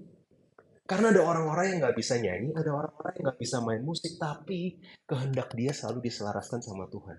Karena 0.83 1.15
ada 1.15 1.23
orang-orang 1.23 1.65
yang 1.71 1.79
nggak 1.87 1.95
bisa 1.95 2.19
nyanyi, 2.19 2.51
ada 2.51 2.67
orang-orang 2.75 3.13
yang 3.15 3.23
nggak 3.31 3.39
bisa 3.39 3.57
main 3.63 3.79
musik, 3.85 4.19
tapi 4.19 4.75
kehendak 5.07 5.55
dia 5.55 5.71
selalu 5.71 6.03
diselaraskan 6.11 6.59
sama 6.59 6.91
Tuhan. 6.91 7.15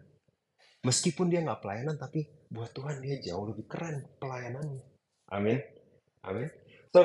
Meskipun 0.84 1.32
dia 1.32 1.40
nggak 1.40 1.64
pelayanan, 1.64 1.96
tapi 1.96 2.28
buat 2.52 2.68
Tuhan 2.76 3.00
dia 3.00 3.16
jauh 3.24 3.48
lebih 3.48 3.64
keren 3.64 4.04
pelayanannya. 4.20 4.84
Amin. 5.32 5.56
Amin. 6.24 6.48
So, 6.88 7.04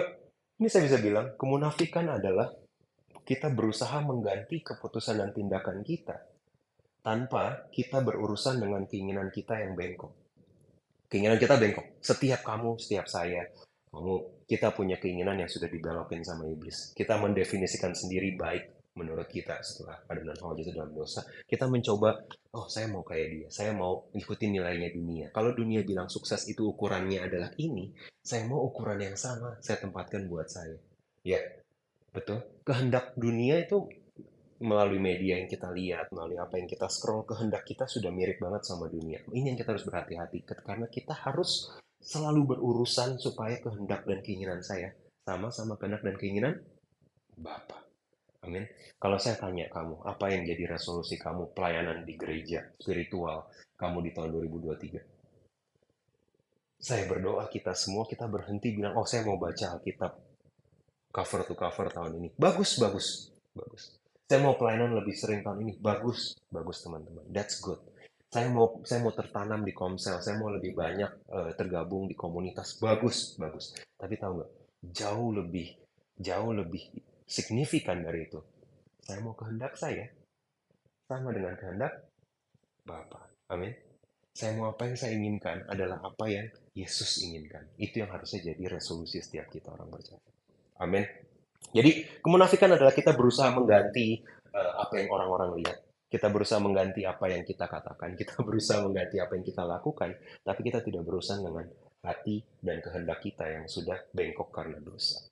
ini 0.60 0.68
saya 0.72 0.88
bisa 0.88 1.00
bilang, 1.00 1.36
kemunafikan 1.36 2.08
adalah 2.08 2.52
kita 3.28 3.52
berusaha 3.52 4.00
mengganti 4.02 4.64
keputusan 4.64 5.22
dan 5.22 5.30
tindakan 5.36 5.86
kita 5.86 6.18
tanpa 7.04 7.70
kita 7.72 8.02
berurusan 8.02 8.60
dengan 8.60 8.84
keinginan 8.90 9.30
kita 9.32 9.60
yang 9.60 9.76
bengkok. 9.78 10.12
Keinginan 11.10 11.42
kita 11.42 11.58
bengkok. 11.58 12.00
Setiap 12.02 12.42
kamu, 12.46 12.78
setiap 12.78 13.06
saya, 13.10 13.50
kamu 13.90 14.46
kita 14.46 14.74
punya 14.74 14.98
keinginan 15.02 15.42
yang 15.42 15.50
sudah 15.50 15.70
dibelokin 15.70 16.22
sama 16.22 16.46
iblis. 16.46 16.94
Kita 16.94 17.18
mendefinisikan 17.18 17.98
sendiri 17.98 18.38
baik 18.38 18.79
menurut 18.98 19.30
kita 19.30 19.62
setelah 19.62 20.02
adonan 20.10 20.38
hawa 20.40 20.58
itu 20.58 20.72
dalam 20.74 20.92
dosa. 20.96 21.22
Kita 21.46 21.70
mencoba, 21.70 22.16
oh 22.56 22.66
saya 22.66 22.90
mau 22.90 23.06
kayak 23.06 23.28
dia, 23.30 23.48
saya 23.52 23.72
mau 23.76 24.10
ikutin 24.16 24.56
nilainya 24.56 24.90
dunia. 24.94 25.26
Kalau 25.30 25.54
dunia 25.54 25.86
bilang 25.86 26.10
sukses 26.10 26.48
itu 26.50 26.70
ukurannya 26.70 27.22
adalah 27.26 27.54
ini, 27.62 27.94
saya 28.20 28.50
mau 28.50 28.66
ukuran 28.66 29.00
yang 29.00 29.18
sama, 29.20 29.60
saya 29.62 29.80
tempatkan 29.84 30.26
buat 30.26 30.50
saya. 30.50 30.76
Ya, 31.24 31.40
Betul. 32.10 32.42
Kehendak 32.66 33.14
dunia 33.14 33.62
itu 33.62 33.86
melalui 34.60 35.00
media 35.00 35.40
yang 35.40 35.48
kita 35.48 35.72
lihat, 35.72 36.12
melalui 36.12 36.36
apa 36.36 36.60
yang 36.60 36.68
kita 36.68 36.92
scroll, 36.92 37.24
kehendak 37.24 37.64
kita 37.64 37.88
sudah 37.88 38.12
mirip 38.12 38.44
banget 38.44 38.68
sama 38.68 38.92
dunia. 38.92 39.24
Ini 39.32 39.56
yang 39.56 39.58
kita 39.58 39.72
harus 39.72 39.88
berhati-hati, 39.88 40.44
karena 40.44 40.88
kita 40.92 41.16
harus 41.16 41.72
selalu 42.04 42.56
berurusan 42.56 43.20
supaya 43.20 43.60
kehendak 43.60 44.04
dan 44.08 44.20
keinginan 44.24 44.64
saya 44.64 44.96
sama-sama 45.24 45.76
kehendak 45.76 46.04
dan 46.04 46.16
keinginan 46.16 46.54
Bapa. 47.36 47.89
Amin. 48.40 48.64
Kalau 48.96 49.20
saya 49.20 49.36
tanya 49.36 49.68
kamu, 49.68 50.00
apa 50.08 50.32
yang 50.32 50.48
jadi 50.48 50.72
resolusi 50.72 51.20
kamu 51.20 51.52
pelayanan 51.52 52.08
di 52.08 52.16
gereja 52.16 52.64
spiritual 52.80 53.52
kamu 53.76 54.08
di 54.08 54.12
tahun 54.16 54.32
2023? 54.32 56.80
Saya 56.80 57.04
berdoa 57.12 57.44
kita 57.52 57.76
semua 57.76 58.08
kita 58.08 58.32
berhenti 58.32 58.72
bilang, 58.72 58.96
oh 58.96 59.04
saya 59.04 59.28
mau 59.28 59.36
baca 59.36 59.76
Alkitab 59.76 60.16
cover 61.12 61.42
to 61.44 61.56
cover 61.60 61.92
tahun 61.92 62.24
ini. 62.24 62.32
Bagus, 62.40 62.80
bagus, 62.80 63.28
bagus. 63.52 64.00
Saya 64.30 64.40
mau 64.40 64.56
pelayanan 64.56 64.96
lebih 64.96 65.20
sering 65.20 65.44
tahun 65.44 65.68
ini. 65.68 65.76
Bagus, 65.82 66.40
bagus 66.48 66.80
teman-teman. 66.80 67.28
That's 67.28 67.60
good. 67.60 67.84
Saya 68.30 68.48
mau 68.48 68.80
saya 68.86 69.04
mau 69.04 69.12
tertanam 69.12 69.66
di 69.66 69.74
Komsel, 69.74 70.22
saya 70.22 70.38
mau 70.38 70.54
lebih 70.54 70.78
banyak 70.78 71.34
uh, 71.34 71.52
tergabung 71.58 72.08
di 72.08 72.16
komunitas. 72.16 72.80
Bagus, 72.80 73.36
bagus. 73.36 73.76
Tapi 73.98 74.16
tahu 74.16 74.40
nggak? 74.40 74.52
Jauh 74.96 75.36
lebih 75.36 75.76
jauh 76.20 76.52
lebih 76.52 76.84
signifikan 77.30 78.02
dari 78.02 78.26
itu. 78.26 78.42
Saya 79.06 79.22
mau 79.22 79.38
kehendak 79.38 79.78
saya 79.78 80.10
sama 81.06 81.30
dengan 81.30 81.54
kehendak 81.56 82.10
Bapak. 82.84 83.54
Amin. 83.54 83.74
Saya 84.34 84.58
mau 84.58 84.74
apa 84.74 84.90
yang 84.90 84.98
saya 84.98 85.14
inginkan 85.14 85.62
adalah 85.70 86.02
apa 86.02 86.26
yang 86.26 86.50
Yesus 86.74 87.22
inginkan. 87.22 87.70
Itu 87.78 88.02
yang 88.02 88.10
harusnya 88.10 88.54
jadi 88.54 88.64
resolusi 88.66 89.22
setiap 89.22 89.50
kita 89.54 89.70
orang 89.74 89.94
percaya. 89.94 90.22
Amin. 90.82 91.06
Jadi 91.70 92.22
kemunafikan 92.26 92.74
adalah 92.74 92.96
kita 92.96 93.14
berusaha 93.14 93.54
mengganti 93.54 94.26
uh, 94.54 94.74
apa 94.82 95.06
yang 95.06 95.10
orang-orang 95.14 95.62
lihat. 95.62 95.78
Kita 96.10 96.34
berusaha 96.34 96.58
mengganti 96.58 97.06
apa 97.06 97.30
yang 97.30 97.46
kita 97.46 97.70
katakan, 97.70 98.18
kita 98.18 98.42
berusaha 98.48 98.82
mengganti 98.82 99.22
apa 99.22 99.38
yang 99.38 99.46
kita 99.46 99.62
lakukan, 99.62 100.10
tapi 100.42 100.62
kita 100.66 100.82
tidak 100.82 101.06
berusaha 101.06 101.38
dengan 101.38 101.70
hati 102.02 102.42
dan 102.64 102.82
kehendak 102.82 103.22
kita 103.22 103.46
yang 103.46 103.66
sudah 103.70 104.02
bengkok 104.10 104.50
karena 104.50 104.82
dosa. 104.82 105.29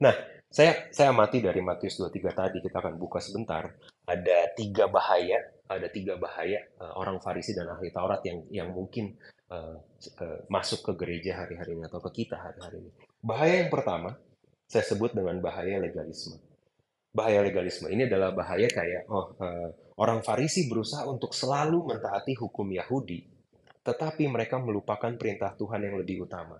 Nah, 0.00 0.14
saya 0.48 0.88
saya 0.90 1.12
amati 1.12 1.44
dari 1.44 1.60
Matius 1.60 2.00
23 2.00 2.32
tadi, 2.32 2.58
kita 2.64 2.80
akan 2.80 2.96
buka 2.96 3.20
sebentar. 3.20 3.68
Ada 4.08 4.56
tiga 4.56 4.88
bahaya, 4.88 5.38
ada 5.68 5.86
tiga 5.92 6.16
bahaya 6.16 6.64
uh, 6.80 6.98
orang 6.98 7.20
Farisi 7.20 7.52
dan 7.52 7.68
ahli 7.70 7.92
Taurat 7.92 8.24
yang 8.26 8.42
yang 8.50 8.68
mungkin 8.72 9.14
uh, 9.52 9.76
uh, 10.18 10.38
masuk 10.48 10.90
ke 10.90 10.92
gereja 10.98 11.44
hari-hari 11.44 11.78
ini 11.78 11.86
atau 11.86 12.00
ke 12.00 12.24
kita 12.24 12.40
hari-hari 12.40 12.82
ini. 12.82 12.90
Bahaya 13.20 13.62
yang 13.62 13.70
pertama, 13.70 14.16
saya 14.66 14.82
sebut 14.82 15.12
dengan 15.12 15.38
bahaya 15.38 15.78
legalisme. 15.78 16.40
Bahaya 17.12 17.44
legalisme 17.44 17.86
ini 17.92 18.08
adalah 18.08 18.32
bahaya 18.32 18.66
kayak 18.66 19.06
oh 19.12 19.36
uh, 19.36 19.68
orang 20.00 20.24
Farisi 20.24 20.66
berusaha 20.66 21.04
untuk 21.06 21.36
selalu 21.36 21.94
mentaati 21.94 22.34
hukum 22.40 22.66
Yahudi, 22.72 23.20
tetapi 23.84 24.24
mereka 24.26 24.56
melupakan 24.56 25.12
perintah 25.14 25.52
Tuhan 25.54 25.84
yang 25.84 26.00
lebih 26.00 26.24
utama. 26.24 26.56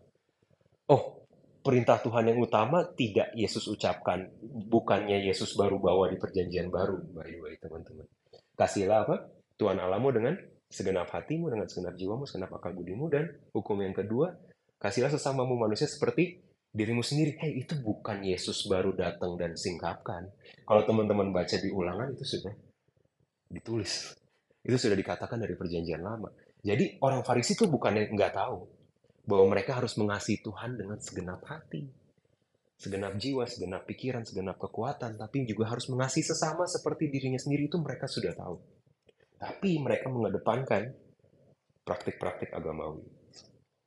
Oh, 0.90 1.19
perintah 1.61 2.00
Tuhan 2.00 2.33
yang 2.33 2.38
utama 2.40 2.88
tidak 2.97 3.33
Yesus 3.37 3.69
ucapkan, 3.69 4.29
bukannya 4.69 5.21
Yesus 5.29 5.52
baru 5.55 5.76
bawa 5.76 6.09
di 6.09 6.17
perjanjian 6.17 6.73
baru, 6.73 7.00
by 7.12 7.29
the 7.29 7.38
way 7.40 7.55
teman-teman. 7.61 8.09
Kasihlah 8.57 9.05
apa? 9.09 9.17
Tuhan 9.61 9.76
Allahmu 9.76 10.09
dengan 10.12 10.35
segenap 10.73 11.12
hatimu, 11.12 11.52
dengan 11.52 11.69
segenap 11.69 11.95
jiwamu, 12.00 12.25
segenap 12.25 12.57
akal 12.57 12.73
budimu, 12.73 13.12
dan 13.12 13.29
hukum 13.52 13.76
yang 13.85 13.93
kedua, 13.93 14.33
kasihlah 14.81 15.12
sesamamu 15.12 15.57
manusia 15.61 15.85
seperti 15.85 16.40
dirimu 16.73 17.05
sendiri. 17.05 17.37
Hei, 17.37 17.61
itu 17.61 17.76
bukan 17.76 18.25
Yesus 18.25 18.64
baru 18.64 18.97
datang 18.97 19.37
dan 19.37 19.52
singkapkan. 19.59 20.33
Kalau 20.64 20.83
teman-teman 20.88 21.29
baca 21.35 21.57
di 21.61 21.69
ulangan 21.69 22.14
itu 22.17 22.25
sudah 22.25 22.55
ditulis. 23.52 24.17
Itu 24.64 24.76
sudah 24.81 24.97
dikatakan 24.97 25.37
dari 25.40 25.59
perjanjian 25.59 26.00
lama. 26.00 26.31
Jadi 26.61 27.00
orang 27.05 27.25
Farisi 27.25 27.57
itu 27.57 27.69
bukan 27.69 27.97
yang 27.97 28.12
nggak 28.12 28.37
tahu 28.37 28.79
bahwa 29.30 29.54
mereka 29.54 29.78
harus 29.78 29.94
mengasihi 29.94 30.42
Tuhan 30.42 30.75
dengan 30.75 30.99
segenap 30.99 31.46
hati, 31.46 31.87
segenap 32.75 33.14
jiwa, 33.14 33.46
segenap 33.46 33.87
pikiran, 33.87 34.26
segenap 34.26 34.58
kekuatan, 34.58 35.14
tapi 35.14 35.46
juga 35.46 35.70
harus 35.70 35.87
mengasihi 35.87 36.26
sesama 36.26 36.66
seperti 36.66 37.06
dirinya 37.06 37.38
sendiri 37.38 37.70
itu 37.70 37.78
mereka 37.78 38.10
sudah 38.10 38.34
tahu. 38.34 38.58
Tapi 39.38 39.78
mereka 39.78 40.10
mengedepankan 40.10 40.90
praktik-praktik 41.87 42.50
agamawi. 42.50 43.06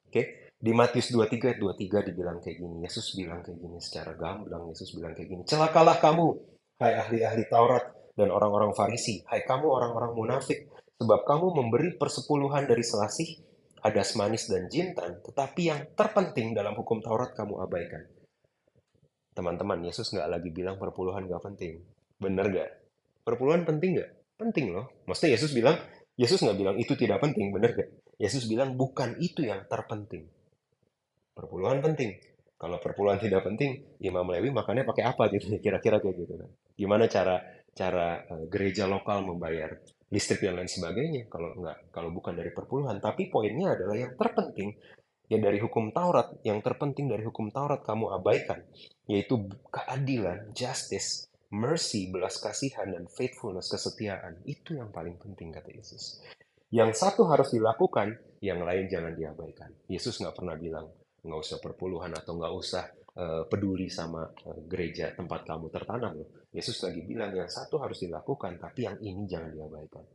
Oke? 0.08 0.54
Di 0.64 0.72
Matius 0.72 1.12
23 1.12 1.52
ayat 1.52 1.60
23 1.60 2.08
dibilang 2.08 2.40
kayak 2.40 2.58
gini. 2.64 2.88
Yesus 2.88 3.12
bilang 3.20 3.44
kayak 3.44 3.60
gini 3.60 3.78
secara 3.84 4.16
gamblang. 4.16 4.72
Yesus 4.72 4.96
bilang 4.96 5.12
kayak 5.12 5.28
gini. 5.28 5.44
Celakalah 5.44 6.00
kamu, 6.00 6.40
hai 6.80 6.96
ahli-ahli 6.96 7.44
Taurat 7.52 7.84
dan 8.16 8.32
orang-orang 8.32 8.72
Farisi. 8.72 9.22
Hai 9.28 9.44
kamu 9.44 9.68
orang-orang 9.68 10.16
munafik. 10.16 10.72
Sebab 11.04 11.28
kamu 11.28 11.52
memberi 11.52 12.00
persepuluhan 12.00 12.64
dari 12.64 12.80
selasih, 12.80 13.53
hadas 13.84 14.16
manis 14.16 14.48
dan 14.48 14.72
jintan, 14.72 15.20
tetapi 15.20 15.62
yang 15.68 15.82
terpenting 15.92 16.56
dalam 16.56 16.72
hukum 16.80 17.04
Taurat 17.04 17.36
kamu 17.36 17.60
abaikan. 17.68 18.08
Teman-teman, 19.36 19.84
Yesus 19.84 20.16
nggak 20.16 20.30
lagi 20.32 20.50
bilang 20.56 20.80
perpuluhan 20.80 21.28
nggak 21.28 21.44
penting. 21.44 21.84
Bener 22.16 22.48
nggak? 22.48 22.72
Perpuluhan 23.28 23.68
penting 23.68 24.00
nggak? 24.00 24.12
Penting 24.40 24.72
loh. 24.72 24.88
Maksudnya 25.04 25.36
Yesus 25.36 25.52
bilang, 25.52 25.76
Yesus 26.16 26.40
nggak 26.40 26.58
bilang 26.58 26.76
itu 26.80 26.96
tidak 26.96 27.20
penting, 27.20 27.52
bener 27.52 27.76
nggak? 27.76 27.90
Yesus 28.24 28.48
bilang 28.48 28.80
bukan 28.80 29.20
itu 29.20 29.44
yang 29.44 29.68
terpenting. 29.68 30.32
Perpuluhan 31.36 31.84
penting. 31.84 32.16
Kalau 32.56 32.80
perpuluhan 32.80 33.20
tidak 33.20 33.44
penting, 33.44 34.00
Imam 34.00 34.24
Lewi 34.24 34.48
makannya 34.48 34.88
pakai 34.88 35.04
apa 35.04 35.28
gitu 35.28 35.52
kira-kira 35.60 36.00
kayak 36.00 36.16
gitu 36.16 36.40
kan. 36.40 36.50
Gimana 36.80 37.12
cara 37.12 37.44
cara 37.74 38.22
uh, 38.30 38.46
gereja 38.48 38.86
lokal 38.86 39.26
membayar 39.26 39.74
listrik 40.14 40.46
dan 40.46 40.62
lain 40.62 40.70
sebagainya 40.70 41.26
kalau 41.26 41.58
nggak 41.58 41.90
kalau 41.90 42.14
bukan 42.14 42.38
dari 42.38 42.54
perpuluhan. 42.54 43.02
Tapi 43.02 43.34
poinnya 43.34 43.74
adalah 43.74 43.98
yang 43.98 44.14
terpenting 44.14 44.78
ya 45.26 45.42
dari 45.42 45.58
hukum 45.58 45.90
Taurat, 45.90 46.38
yang 46.46 46.62
terpenting 46.62 47.10
dari 47.10 47.26
hukum 47.26 47.50
Taurat 47.50 47.82
kamu 47.82 48.14
abaikan, 48.14 48.62
yaitu 49.10 49.50
keadilan, 49.74 50.54
justice, 50.54 51.26
mercy, 51.50 52.14
belas 52.14 52.38
kasihan, 52.38 52.94
dan 52.94 53.10
faithfulness, 53.10 53.74
kesetiaan. 53.74 54.38
Itu 54.46 54.78
yang 54.78 54.94
paling 54.94 55.18
penting, 55.18 55.50
kata 55.50 55.74
Yesus. 55.74 56.22
Yang 56.74 57.02
satu 57.02 57.30
harus 57.30 57.54
dilakukan, 57.54 58.18
yang 58.42 58.62
lain 58.62 58.90
jangan 58.90 59.14
diabaikan. 59.14 59.70
Yesus 59.90 60.22
nggak 60.22 60.38
pernah 60.38 60.58
bilang, 60.58 60.90
nggak 61.24 61.40
usah 61.40 61.58
perpuluhan 61.62 62.14
atau 62.14 62.38
nggak 62.38 62.54
usah 62.54 62.84
uh, 63.18 63.44
peduli 63.50 63.90
sama 63.90 64.26
uh, 64.26 64.62
gereja 64.66 65.14
tempat 65.14 65.46
kamu 65.46 65.70
tertanam 65.70 66.14
loh. 66.18 66.30
Yesus 66.54 66.82
lagi 66.86 67.02
bilang 67.02 67.34
yang 67.34 67.50
satu 67.50 67.82
harus 67.82 68.02
dilakukan, 68.02 68.62
tapi 68.62 68.86
yang 68.86 68.98
ini 69.02 69.26
jangan 69.26 69.50
diabaikan. 69.54 70.06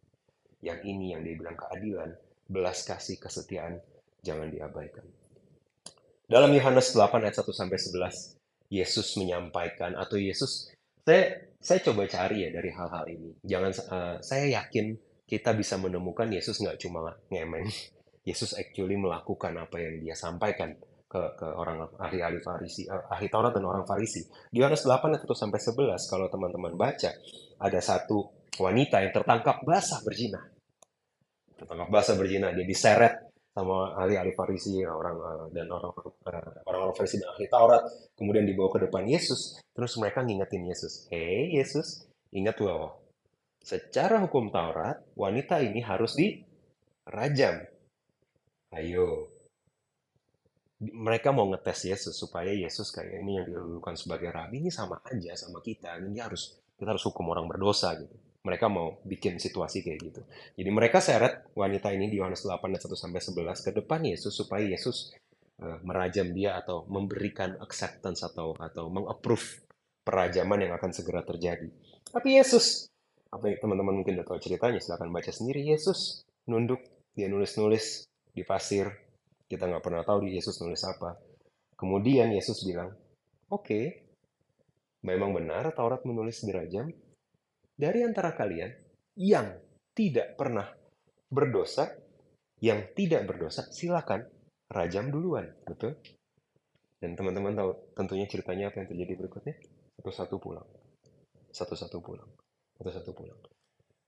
Yang 0.62 0.80
ini 0.86 1.14
yang 1.14 1.22
dia 1.22 1.34
bilang 1.38 1.56
keadilan, 1.58 2.10
belas 2.46 2.82
kasih, 2.86 3.18
kesetiaan, 3.18 3.78
jangan 4.22 4.50
diabaikan. 4.50 5.06
Dalam 6.28 6.52
Yohanes 6.52 6.92
8 6.92 7.24
ayat 7.24 7.40
1 7.40 7.56
sampai 7.56 7.78
11, 7.80 8.38
Yesus 8.68 9.16
menyampaikan 9.16 9.96
atau 9.96 10.20
Yesus 10.20 10.68
saya 11.08 11.40
saya 11.56 11.80
coba 11.80 12.04
cari 12.04 12.44
ya 12.44 12.52
dari 12.52 12.68
hal-hal 12.68 13.04
ini. 13.08 13.32
Jangan 13.40 13.72
uh, 13.88 14.16
saya 14.20 14.44
yakin 14.60 14.92
kita 15.24 15.56
bisa 15.56 15.80
menemukan 15.80 16.28
Yesus 16.28 16.60
nggak 16.60 16.76
cuma 16.84 17.16
ngemeng. 17.32 17.64
Yesus 18.28 18.52
actually 18.52 19.00
melakukan 19.00 19.56
apa 19.56 19.80
yang 19.80 20.04
dia 20.04 20.12
sampaikan 20.12 20.76
ke, 21.08 21.20
ke 21.40 21.46
orang 21.48 21.88
ahli-ahli 21.96 22.38
Farisi, 22.44 22.84
uh, 22.84 23.08
ahli 23.08 23.32
Taurat 23.32 23.56
dan 23.56 23.64
orang 23.64 23.88
Farisi. 23.88 24.20
Di 24.52 24.60
Yohanes 24.60 24.84
8 24.84 25.16
ayat 25.16 25.24
1 25.24 25.32
sampai 25.32 25.58
11 25.58 26.12
kalau 26.12 26.26
teman-teman 26.28 26.76
baca 26.76 27.10
ada 27.58 27.80
satu 27.80 28.28
wanita 28.60 29.00
yang 29.00 29.12
tertangkap 29.16 29.64
basah 29.64 30.04
berzina. 30.04 30.44
Tertangkap 31.56 31.88
basah 31.88 32.14
berzina, 32.14 32.52
dia 32.52 32.68
diseret 32.68 33.28
sama 33.58 33.90
ahli-ahli 33.98 34.32
Farisi 34.38 34.86
orang 34.86 35.16
uh, 35.18 35.46
dan 35.50 35.66
orang 35.66 35.90
orang-orang 36.62 36.94
Farisi 36.94 37.18
dan 37.18 37.34
ahli 37.34 37.50
Taurat 37.50 37.82
kemudian 38.14 38.46
dibawa 38.46 38.70
ke 38.70 38.86
depan 38.86 39.02
Yesus 39.02 39.58
terus 39.74 39.98
mereka 39.98 40.22
ngingetin 40.22 40.62
Yesus 40.62 41.10
hei 41.10 41.58
Yesus 41.58 42.06
ingat 42.30 42.62
loh 42.62 43.02
secara 43.58 44.22
hukum 44.22 44.54
Taurat 44.54 45.02
wanita 45.18 45.58
ini 45.58 45.82
harus 45.82 46.14
dirajam 46.14 47.66
ayo 48.78 49.37
mereka 50.78 51.34
mau 51.34 51.50
ngetes 51.50 51.90
Yesus 51.90 52.14
supaya 52.14 52.54
Yesus 52.54 52.94
kayak 52.94 53.22
ini 53.22 53.42
yang 53.42 53.46
dilulukan 53.50 53.98
sebagai 53.98 54.30
rabi 54.30 54.62
ini 54.62 54.70
sama 54.70 55.02
aja 55.02 55.34
sama 55.34 55.58
kita 55.58 55.98
ini 55.98 56.22
harus 56.22 56.54
kita 56.78 56.94
harus 56.94 57.02
hukum 57.02 57.26
orang 57.34 57.50
berdosa 57.50 57.98
gitu 57.98 58.14
mereka 58.48 58.70
mau 58.70 58.96
bikin 59.04 59.36
situasi 59.36 59.84
kayak 59.84 59.98
gitu. 60.00 60.20
Jadi 60.56 60.70
mereka 60.72 61.04
seret 61.04 61.50
wanita 61.52 61.92
ini 61.92 62.08
di 62.08 62.16
Yohanes 62.16 62.46
8 62.48 62.64
ayat 62.64 62.82
1 62.88 62.96
sampai 62.96 63.20
11 63.20 63.66
ke 63.66 63.70
depan 63.76 64.00
Yesus 64.00 64.32
supaya 64.32 64.64
Yesus 64.64 65.12
uh, 65.60 65.76
merajam 65.84 66.30
dia 66.32 66.56
atau 66.56 66.88
memberikan 66.88 67.58
acceptance 67.60 68.24
atau 68.24 68.56
atau 68.56 68.88
mengapprove 68.88 69.68
perajaman 70.06 70.64
yang 70.64 70.72
akan 70.72 70.90
segera 70.96 71.20
terjadi. 71.26 71.68
Tapi 72.08 72.40
Yesus, 72.40 72.88
apa 73.28 73.52
yang 73.52 73.60
teman-teman 73.60 74.00
mungkin 74.00 74.16
udah 74.16 74.24
tahu 74.32 74.40
ceritanya, 74.40 74.80
silahkan 74.80 75.12
baca 75.12 75.28
sendiri. 75.28 75.60
Yesus 75.68 76.24
nunduk, 76.48 76.80
dia 77.12 77.28
nulis-nulis 77.28 78.08
di 78.32 78.46
pasir. 78.46 78.88
Kita 79.48 79.64
nggak 79.64 79.80
pernah 79.80 80.04
tahu 80.04 80.28
di 80.28 80.36
Yesus 80.36 80.60
nulis 80.60 80.84
apa. 80.84 81.16
Kemudian 81.72 82.28
Yesus 82.30 82.60
bilang, 82.68 82.92
oke, 83.48 83.64
okay, 83.64 83.84
memang 85.02 85.32
benar 85.32 85.72
Taurat 85.72 86.04
menulis 86.04 86.44
dirajam, 86.44 86.92
dari 87.78 88.04
antara 88.04 88.36
kalian 88.36 88.70
yang 89.16 89.56
tidak 89.96 90.36
pernah 90.36 90.68
berdosa, 91.32 91.88
yang 92.60 92.92
tidak 92.92 93.24
berdosa, 93.24 93.64
silakan 93.72 94.26
rajam 94.68 95.08
duluan, 95.08 95.48
betul? 95.64 95.96
Dan 96.98 97.14
teman-teman 97.14 97.54
tahu 97.54 97.70
tentunya 97.94 98.26
ceritanya 98.26 98.74
apa 98.74 98.82
yang 98.82 98.88
terjadi 98.90 99.12
berikutnya? 99.14 99.54
Satu-satu 100.02 100.36
pulang. 100.42 100.66
Satu-satu 101.54 101.98
pulang. 102.02 102.26
Satu-satu 102.76 103.10
pulang. 103.14 103.38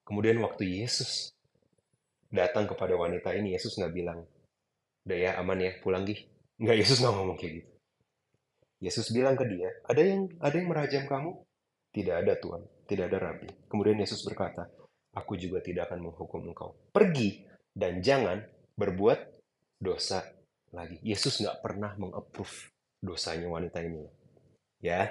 Kemudian 0.02 0.42
waktu 0.42 0.82
Yesus 0.82 1.30
datang 2.34 2.66
kepada 2.66 2.98
wanita 2.98 3.30
ini, 3.38 3.54
Yesus 3.54 3.78
nggak 3.78 3.94
bilang, 3.94 4.26
udah 5.06 5.18
ya 5.18 5.30
aman 5.40 5.58
ya 5.60 5.72
pulang 5.80 6.04
gih. 6.04 6.20
Nggak, 6.60 6.76
Yesus 6.84 7.00
nggak 7.00 7.14
ngomong 7.16 7.36
kayak 7.40 7.52
gitu. 7.62 7.70
Yesus 8.80 9.12
bilang 9.12 9.36
ke 9.36 9.44
dia, 9.44 9.68
ada 9.84 10.00
yang 10.00 10.28
ada 10.40 10.54
yang 10.56 10.68
merajam 10.68 11.04
kamu? 11.04 11.30
Tidak 11.92 12.16
ada 12.16 12.32
Tuhan 12.36 12.62
tidak 12.90 13.06
ada 13.06 13.18
rabi. 13.30 13.46
Kemudian 13.70 14.02
Yesus 14.02 14.26
berkata, 14.26 14.66
aku 15.14 15.38
juga 15.38 15.62
tidak 15.62 15.86
akan 15.86 16.10
menghukum 16.10 16.50
engkau. 16.50 16.74
Pergi 16.90 17.46
dan 17.70 18.02
jangan 18.02 18.42
berbuat 18.74 19.38
dosa 19.78 20.26
lagi. 20.74 20.98
Yesus 21.06 21.38
nggak 21.38 21.62
pernah 21.62 21.94
mengapprove 21.94 22.74
dosanya 22.98 23.46
wanita 23.46 23.78
ini. 23.86 24.02
Ya, 24.82 25.06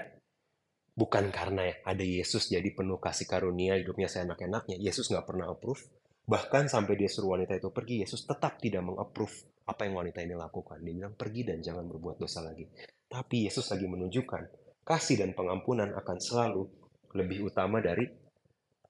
bukan 0.91 1.31
karena 1.31 1.71
ada 1.87 2.03
Yesus 2.03 2.51
jadi 2.51 2.67
penuh 2.75 2.99
kasih 2.99 3.23
karunia 3.23 3.79
hidupnya 3.79 4.11
saya 4.11 4.27
enak-enaknya. 4.27 4.75
Yesus 4.75 5.07
nggak 5.07 5.23
pernah 5.23 5.47
approve. 5.47 5.79
Bahkan 6.27 6.67
sampai 6.67 6.99
dia 6.99 7.07
suruh 7.09 7.39
wanita 7.39 7.55
itu 7.57 7.71
pergi, 7.71 8.03
Yesus 8.03 8.27
tetap 8.27 8.59
tidak 8.59 8.85
mengapprove 8.85 9.33
apa 9.69 9.85
yang 9.85 10.01
wanita 10.01 10.25
ini 10.25 10.33
lakukan. 10.33 10.81
Dia 10.81 10.93
bilang 10.97 11.13
pergi 11.13 11.41
dan 11.45 11.61
jangan 11.61 11.85
berbuat 11.85 12.17
dosa 12.17 12.41
lagi. 12.41 12.65
Tapi 13.05 13.45
Yesus 13.45 13.69
lagi 13.69 13.85
menunjukkan 13.85 14.43
kasih 14.81 15.21
dan 15.21 15.37
pengampunan 15.37 15.93
akan 15.93 16.17
selalu 16.17 16.65
lebih 17.13 17.53
utama 17.53 17.77
dari 17.77 18.09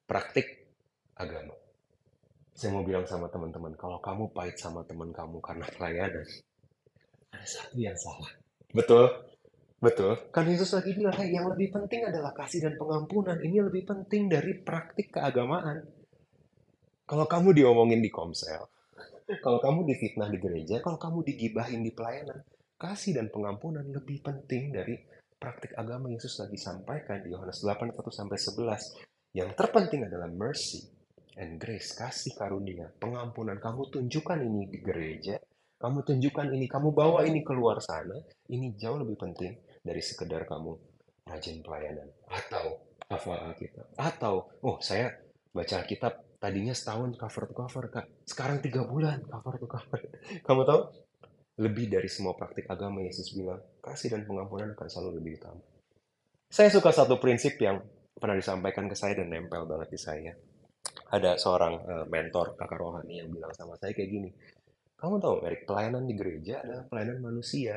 praktik 0.07 0.47
agama. 1.19 1.55
Saya 2.55 2.75
mau 2.75 2.83
bilang 2.83 3.07
sama 3.07 3.31
teman-teman, 3.31 3.75
kalau 3.79 3.99
kamu 4.03 4.31
pahit 4.35 4.59
sama 4.59 4.83
teman 4.83 5.11
kamu 5.15 5.39
karena 5.39 5.63
pelayanan, 5.75 6.27
ada 7.31 7.47
satu 7.47 7.75
yang 7.79 7.95
salah. 7.95 8.31
Betul? 8.75 9.07
Betul. 9.79 10.19
Kan 10.35 10.51
Yesus 10.51 10.75
lagi 10.75 10.91
bilang, 10.91 11.15
hey, 11.15 11.31
yang 11.31 11.47
lebih 11.47 11.71
penting 11.71 12.03
adalah 12.03 12.35
kasih 12.35 12.67
dan 12.67 12.75
pengampunan. 12.75 13.39
Ini 13.39 13.63
lebih 13.63 13.87
penting 13.87 14.27
dari 14.27 14.59
praktik 14.59 15.15
keagamaan. 15.15 15.87
Kalau 17.07 17.25
kamu 17.25 17.55
diomongin 17.55 18.03
di 18.03 18.11
komsel, 18.11 18.67
kalau 19.37 19.61
kamu 19.61 19.85
difitnah 19.93 20.33
di 20.33 20.41
gereja, 20.41 20.81
kalau 20.81 20.97
kamu 20.97 21.21
digibahin 21.21 21.85
di 21.85 21.93
pelayanan, 21.93 22.41
kasih 22.81 23.13
dan 23.13 23.29
pengampunan 23.29 23.85
lebih 23.85 24.25
penting 24.25 24.73
dari 24.73 24.97
praktik 25.37 25.77
agama 25.77 26.09
Yesus 26.09 26.41
lagi 26.41 26.57
sampaikan 26.57 27.21
di 27.21 27.29
Yohanes 27.29 27.61
8 27.61 27.93
1 27.93 27.95
sampai 28.09 28.37
11. 28.41 29.37
Yang 29.37 29.49
terpenting 29.53 30.09
adalah 30.09 30.25
mercy 30.25 30.81
and 31.37 31.61
grace, 31.61 31.93
kasih 31.93 32.33
karunia, 32.33 32.89
pengampunan. 32.97 33.61
Kamu 33.61 33.93
tunjukkan 33.93 34.41
ini 34.41 34.67
di 34.67 34.79
gereja, 34.81 35.37
kamu 35.77 36.03
tunjukkan 36.03 36.49
ini, 36.49 36.65
kamu 36.65 36.89
bawa 36.91 37.23
ini 37.23 37.45
keluar 37.45 37.77
sana. 37.79 38.17
Ini 38.49 38.73
jauh 38.75 38.97
lebih 38.97 39.15
penting 39.15 39.53
dari 39.79 40.01
sekedar 40.01 40.43
kamu 40.49 40.75
rajin 41.29 41.61
pelayanan 41.61 42.09
atau 42.27 42.81
hafal 43.07 43.39
Alkitab. 43.53 43.87
Atau, 43.95 44.49
oh 44.65 44.81
saya 44.81 45.13
baca 45.53 45.79
Alkitab 45.79 46.28
tadinya 46.39 46.73
setahun 46.73 47.19
cover 47.19 47.43
to 47.51 47.53
cover, 47.53 47.83
Kak. 47.91 48.05
Sekarang 48.25 48.63
tiga 48.63 48.87
bulan 48.87 49.21
cover 49.27 49.59
to 49.59 49.67
cover. 49.67 49.99
Kamu 50.47 50.63
tahu? 50.65 50.81
lebih 51.59 51.91
dari 51.91 52.07
semua 52.07 52.39
praktik 52.39 52.71
agama 52.71 53.03
Yesus 53.03 53.35
bilang, 53.35 53.59
kasih 53.83 54.15
dan 54.15 54.23
pengampunan 54.23 54.71
akan 54.73 54.87
selalu 54.87 55.19
lebih 55.19 55.43
utama. 55.43 55.59
Saya 56.47 56.71
suka 56.71 56.95
satu 56.95 57.19
prinsip 57.19 57.59
yang 57.59 57.83
pernah 58.15 58.39
disampaikan 58.39 58.87
ke 58.87 58.95
saya 58.95 59.19
dan 59.19 59.27
nempel 59.27 59.67
banget 59.67 59.91
di 59.91 59.99
saya. 59.99 60.31
Ada 61.11 61.35
seorang 61.35 61.73
uh, 61.83 62.05
mentor 62.07 62.55
kakak 62.55 62.79
rohani 62.79 63.19
yang 63.19 63.29
bilang 63.29 63.51
sama 63.51 63.75
saya 63.75 63.91
kayak 63.91 64.07
gini, 64.07 64.29
kamu 64.95 65.19
tahu 65.19 65.35
Erik, 65.43 65.67
pelayanan 65.67 66.07
di 66.07 66.15
gereja 66.15 66.63
adalah 66.63 66.83
pelayanan 66.87 67.19
manusia. 67.19 67.75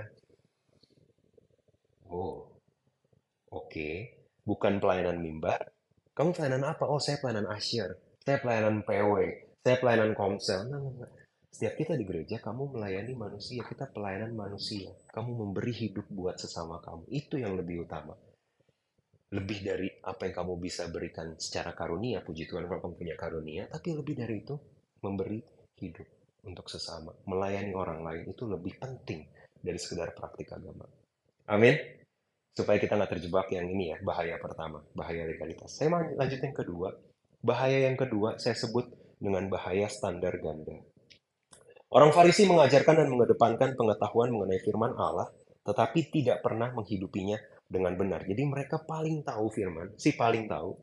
Oh, 2.06 2.46
oke. 3.50 3.66
Okay. 3.66 3.94
Bukan 4.42 4.78
pelayanan 4.82 5.22
mimbar. 5.22 5.70
Kamu 6.14 6.34
pelayanan 6.34 6.70
apa? 6.70 6.86
Oh, 6.86 7.02
saya 7.02 7.18
pelayanan 7.18 7.50
asyir. 7.50 7.94
Saya 8.22 8.38
pelayanan 8.38 8.86
PW. 8.86 9.14
Saya 9.66 9.76
pelayanan 9.82 10.14
komsel. 10.14 10.70
Nah, 10.70 10.78
nah, 10.78 10.94
nah. 11.02 11.10
Setiap 11.52 11.74
kita 11.76 11.92
di 11.98 12.08
gereja, 12.08 12.40
kamu 12.40 12.78
melayani 12.78 13.12
manusia, 13.12 13.60
kita 13.66 13.90
pelayanan 13.92 14.32
manusia. 14.32 14.88
Kamu 15.12 15.36
memberi 15.36 15.74
hidup 15.74 16.08
buat 16.08 16.40
sesama 16.40 16.80
kamu. 16.80 17.10
Itu 17.12 17.36
yang 17.36 17.58
lebih 17.58 17.84
utama. 17.84 18.16
Lebih 19.36 19.58
dari 19.60 19.88
apa 20.06 20.24
yang 20.24 20.34
kamu 20.38 20.52
bisa 20.62 20.88
berikan 20.88 21.36
secara 21.36 21.76
karunia, 21.76 22.24
puji 22.24 22.48
Tuhan 22.48 22.64
kalau 22.64 22.80
kamu 22.80 22.94
punya 22.96 23.14
karunia, 23.18 23.68
tapi 23.68 23.92
lebih 23.92 24.16
dari 24.16 24.40
itu, 24.40 24.56
memberi 25.04 25.40
hidup. 25.82 26.08
untuk 26.42 26.66
sesama. 26.66 27.14
Melayani 27.22 27.70
orang 27.70 28.02
lain 28.02 28.26
itu 28.26 28.42
lebih 28.50 28.74
penting 28.74 29.22
dari 29.62 29.78
sekedar 29.78 30.10
praktik 30.10 30.50
agama. 30.50 30.82
Amin. 31.46 31.78
Supaya 32.50 32.82
kita 32.82 32.98
nggak 32.98 33.14
terjebak 33.14 33.46
yang 33.54 33.70
ini 33.70 33.94
ya, 33.94 34.02
bahaya 34.02 34.42
pertama, 34.42 34.82
bahaya 34.90 35.22
legalitas. 35.22 35.70
Saya 35.70 35.94
lanjut 36.18 36.42
yang 36.42 36.50
kedua. 36.50 36.90
Bahaya 37.42 37.90
yang 37.90 37.98
kedua 37.98 38.38
saya 38.38 38.54
sebut 38.54 38.86
dengan 39.18 39.50
bahaya 39.50 39.90
standar 39.90 40.38
ganda. 40.38 40.78
Orang 41.90 42.14
Farisi 42.14 42.46
mengajarkan 42.46 43.02
dan 43.02 43.08
mengedepankan 43.10 43.74
pengetahuan 43.74 44.30
mengenai 44.30 44.62
firman 44.62 44.94
Allah, 44.94 45.26
tetapi 45.66 46.06
tidak 46.14 46.38
pernah 46.40 46.70
menghidupinya 46.70 47.36
dengan 47.66 47.98
benar. 47.98 48.22
Jadi 48.22 48.46
mereka 48.46 48.86
paling 48.86 49.26
tahu 49.26 49.50
firman, 49.50 49.90
si 49.98 50.14
paling 50.14 50.46
tahu. 50.46 50.78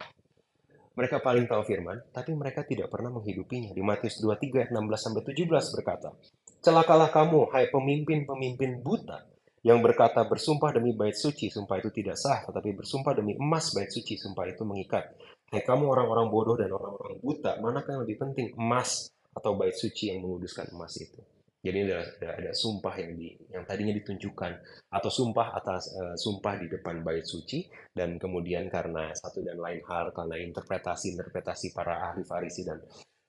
Mereka 0.99 1.23
paling 1.23 1.47
tahu 1.47 1.63
firman, 1.63 1.95
tapi 2.11 2.35
mereka 2.35 2.67
tidak 2.67 2.91
pernah 2.91 3.07
menghidupinya. 3.07 3.71
Di 3.71 3.79
Matius 3.79 4.19
23 4.19 4.67
ayat 4.67 4.71
16 4.75 4.99
sampai 4.99 5.21
17 5.31 5.65
berkata, 5.79 6.11
"Celakalah 6.59 7.07
kamu, 7.07 7.55
hai 7.55 7.71
pemimpin-pemimpin 7.71 8.83
buta, 8.83 9.23
yang 9.63 9.83
berkata 9.83 10.23
bersumpah 10.23 10.71
demi 10.71 10.95
bait 10.95 11.15
suci, 11.15 11.51
sumpah 11.51 11.83
itu 11.83 11.91
tidak 11.91 12.15
sah, 12.15 12.47
tetapi 12.47 12.79
bersumpah 12.79 13.11
demi 13.11 13.35
emas 13.35 13.75
bait 13.75 13.91
suci, 13.91 14.15
sumpah 14.15 14.47
itu 14.47 14.63
mengikat. 14.63 15.03
Hai 15.49 15.65
kamu 15.65 15.89
orang-orang 15.89 16.29
bodoh 16.29 16.53
dan 16.53 16.69
orang-orang 16.69 17.17
buta, 17.25 17.57
manakah 17.57 17.97
yang 17.97 18.05
lebih 18.05 18.21
penting, 18.21 18.53
emas 18.53 19.09
atau 19.33 19.57
bait 19.57 19.73
suci 19.73 20.13
yang 20.13 20.21
menguduskan 20.21 20.69
emas 20.77 20.93
itu? 21.01 21.17
Jadi 21.65 21.89
ada, 21.89 22.05
ada, 22.05 22.29
ada 22.37 22.51
sumpah 22.53 22.93
yang 23.01 23.17
di 23.17 23.33
yang 23.49 23.65
tadinya 23.65 23.91
ditunjukkan 23.97 24.51
atau 24.93 25.09
sumpah 25.09 25.57
atas 25.57 25.91
uh, 25.97 26.15
sumpah 26.15 26.55
di 26.61 26.69
depan 26.69 27.01
bait 27.01 27.25
suci 27.25 27.65
dan 27.91 28.21
kemudian 28.21 28.69
karena 28.69 29.11
satu 29.11 29.43
dan 29.43 29.59
lain 29.59 29.81
hal 29.89 30.13
karena 30.15 30.39
interpretasi 30.39 31.19
interpretasi 31.19 31.75
para 31.75 32.13
ahli 32.13 32.23
Farisi 32.23 32.63
dan 32.63 32.79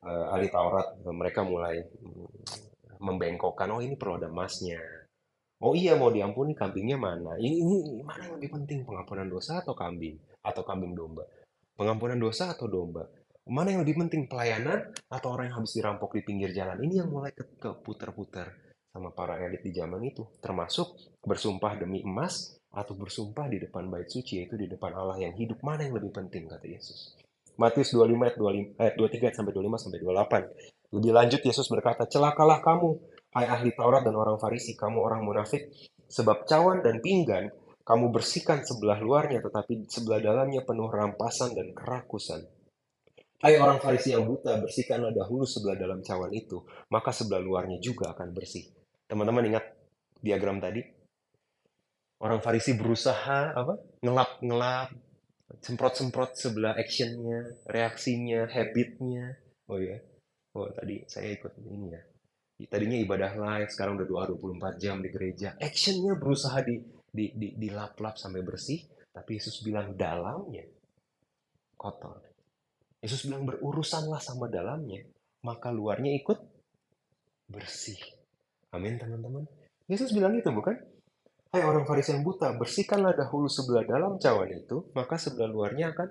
uh, 0.06 0.30
ahli 0.30 0.46
Taurat 0.46 1.02
mereka 1.10 1.42
mulai 1.42 1.82
mm, 1.82 3.02
membengkokkan 3.02 3.66
oh 3.74 3.82
ini 3.82 3.98
perlu 3.98 4.22
ada 4.22 4.30
emasnya 4.30 4.78
Oh 5.60 5.76
iya 5.76 5.92
mau 5.92 6.08
diampuni 6.08 6.56
kambingnya 6.56 6.96
mana? 6.96 7.36
Ini, 7.36 7.60
ini 7.60 8.00
mana 8.00 8.24
yang 8.24 8.40
lebih 8.40 8.56
penting 8.56 8.80
pengampunan 8.80 9.28
dosa 9.28 9.60
atau 9.60 9.76
kambing 9.76 10.16
atau 10.40 10.64
kambing 10.64 10.96
domba? 10.96 11.20
Pengampunan 11.80 12.20
dosa 12.20 12.52
atau 12.52 12.68
domba? 12.68 13.08
Mana 13.48 13.72
yang 13.72 13.80
lebih 13.80 13.96
penting 14.04 14.28
pelayanan 14.28 14.92
atau 15.08 15.32
orang 15.32 15.48
yang 15.48 15.64
habis 15.64 15.72
dirampok 15.72 16.12
di 16.12 16.20
pinggir 16.28 16.52
jalan? 16.52 16.76
Ini 16.76 17.00
yang 17.00 17.08
mulai 17.08 17.32
keputar-putar 17.32 18.52
sama 18.92 19.16
para 19.16 19.40
elit 19.40 19.64
di 19.64 19.72
zaman 19.72 20.04
itu, 20.04 20.28
termasuk 20.44 21.16
bersumpah 21.24 21.80
demi 21.80 22.04
emas 22.04 22.60
atau 22.68 22.92
bersumpah 22.92 23.48
di 23.48 23.64
depan 23.64 23.88
bait 23.88 24.12
suci 24.12 24.44
yaitu 24.44 24.60
di 24.60 24.68
depan 24.68 24.92
Allah 24.92 25.24
yang 25.24 25.32
hidup. 25.32 25.56
Mana 25.64 25.88
yang 25.88 25.96
lebih 25.96 26.12
penting 26.12 26.52
kata 26.52 26.68
Yesus? 26.68 27.16
Matius 27.56 27.96
25 27.96 28.28
ayat 28.28 28.36
25 28.36 28.76
ayat 28.76 28.94
23 29.00 29.36
sampai 29.40 29.52
25 29.56 29.80
sampai 29.80 29.98
28. 30.04 30.92
Lebih 31.00 31.12
lanjut 31.16 31.40
Yesus 31.40 31.66
berkata, 31.72 32.04
"Celakalah 32.04 32.60
kamu 32.60 33.00
Hai 33.30 33.46
ahli 33.46 33.70
Taurat 33.78 34.02
dan 34.02 34.18
orang 34.18 34.42
Farisi, 34.42 34.74
kamu 34.74 34.98
orang 35.06 35.22
munafik, 35.22 35.70
sebab 36.10 36.50
cawan 36.50 36.82
dan 36.82 36.98
pinggan 36.98 37.46
kamu 37.90 38.14
bersihkan 38.14 38.62
sebelah 38.62 39.02
luarnya, 39.02 39.42
tetapi 39.42 39.90
sebelah 39.90 40.22
dalamnya 40.22 40.62
penuh 40.62 40.86
rampasan 40.86 41.58
dan 41.58 41.74
kerakusan. 41.74 42.46
Hai 43.42 43.58
orang 43.58 43.82
Farisi 43.82 44.14
yang 44.14 44.30
buta, 44.30 44.62
bersihkanlah 44.62 45.10
dahulu 45.10 45.42
sebelah 45.42 45.74
dalam 45.74 45.98
cawan 45.98 46.30
itu, 46.30 46.62
maka 46.94 47.10
sebelah 47.10 47.42
luarnya 47.42 47.82
juga 47.82 48.14
akan 48.14 48.30
bersih. 48.30 48.62
Teman-teman 49.10 49.42
ingat 49.50 49.74
diagram 50.22 50.62
tadi? 50.62 50.86
Orang 52.22 52.38
Farisi 52.38 52.78
berusaha 52.78 53.58
apa? 53.58 53.74
Ngelap-ngelap, 54.06 54.94
semprot-semprot 55.58 56.38
sebelah 56.38 56.78
actionnya, 56.78 57.58
reaksinya, 57.66 58.46
habitnya. 58.54 59.34
Oh 59.66 59.82
ya, 59.82 59.98
oh 60.54 60.70
tadi 60.70 61.02
saya 61.10 61.34
ikut 61.34 61.58
ini 61.58 61.90
ya, 61.90 62.02
tadinya 62.70 63.02
ibadah 63.02 63.34
live 63.34 63.70
sekarang 63.74 63.98
udah 63.98 64.30
24 64.30 64.78
jam 64.78 65.02
di 65.02 65.08
gereja 65.08 65.56
actionnya 65.56 66.12
berusaha 66.18 66.60
di 66.60 66.99
di 67.10 67.34
di, 67.34 67.48
di 67.58 67.68
lap 67.70 67.98
lap 67.98 68.16
sampai 68.16 68.40
bersih 68.42 68.80
tapi 69.10 69.36
Yesus 69.38 69.62
bilang 69.66 69.98
dalamnya 69.98 70.64
kotor 71.74 72.22
Yesus 73.02 73.26
bilang 73.26 73.46
berurusanlah 73.46 74.22
sama 74.22 74.46
dalamnya 74.46 75.02
maka 75.42 75.74
luarnya 75.74 76.14
ikut 76.16 76.38
bersih 77.50 77.98
amin 78.72 78.96
teman-teman 78.96 79.44
Yesus 79.90 80.14
bilang 80.14 80.38
itu 80.38 80.48
bukan 80.54 80.78
Hai 81.50 81.66
orang 81.66 81.82
Farisi 81.82 82.14
yang 82.14 82.22
buta, 82.22 82.54
bersihkanlah 82.54 83.10
dahulu 83.10 83.50
sebelah 83.50 83.82
dalam 83.82 84.22
cawan 84.22 84.54
itu, 84.54 84.86
maka 84.94 85.18
sebelah 85.18 85.50
luarnya 85.50 85.90
akan 85.90 86.06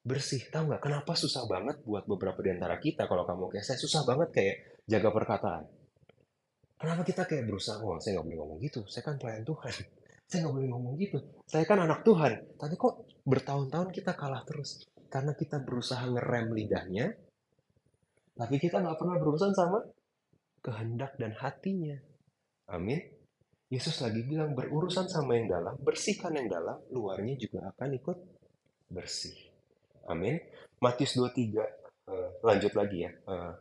bersih. 0.00 0.48
Tahu 0.48 0.72
nggak 0.72 0.80
kenapa 0.80 1.12
susah 1.12 1.44
banget 1.44 1.84
buat 1.84 2.08
beberapa 2.08 2.40
di 2.40 2.56
antara 2.56 2.80
kita 2.80 3.04
kalau 3.04 3.28
kamu 3.28 3.52
kayak 3.52 3.68
saya 3.68 3.76
susah 3.76 4.00
banget 4.08 4.32
kayak 4.32 4.56
jaga 4.88 5.12
perkataan. 5.12 5.68
Kenapa 6.80 7.04
kita 7.04 7.28
kayak 7.28 7.44
berusaha, 7.52 7.84
oh 7.84 8.00
saya 8.00 8.16
nggak 8.16 8.24
boleh 8.32 8.38
ngomong 8.40 8.58
gitu, 8.64 8.80
saya 8.88 9.04
kan 9.04 9.20
pelayan 9.20 9.44
Tuhan. 9.44 9.74
Saya 10.32 10.48
nggak 10.48 10.54
boleh 10.56 10.70
ngomong 10.72 10.94
gitu, 10.96 11.20
saya 11.44 11.68
kan 11.68 11.84
anak 11.84 12.08
Tuhan. 12.08 12.56
Tapi 12.56 12.74
kok 12.80 13.04
bertahun-tahun 13.28 13.92
kita 13.92 14.16
kalah 14.16 14.40
terus? 14.48 14.88
Karena 15.12 15.36
kita 15.36 15.60
berusaha 15.60 16.00
ngerem 16.08 16.56
lidahnya, 16.56 17.12
tapi 18.32 18.56
kita 18.56 18.80
nggak 18.80 18.96
pernah 18.96 19.20
berurusan 19.20 19.52
sama 19.52 19.84
kehendak 20.64 21.20
dan 21.20 21.36
hatinya. 21.36 22.00
Amin. 22.72 22.96
Yesus 23.68 24.00
lagi 24.00 24.24
bilang 24.24 24.56
berurusan 24.56 25.04
sama 25.04 25.36
yang 25.36 25.52
dalam, 25.52 25.76
bersihkan 25.84 26.32
yang 26.32 26.48
dalam, 26.48 26.80
luarnya 26.88 27.36
juga 27.36 27.68
akan 27.68 27.88
ikut 27.92 28.18
bersih. 28.88 29.36
Amin. 30.08 30.40
Matius 30.80 31.16
23, 31.20 31.28
uh, 31.28 31.64
eh, 32.08 32.28
lanjut 32.40 32.72
lagi 32.72 33.04
ya. 33.04 33.12
Uh, 33.28 33.52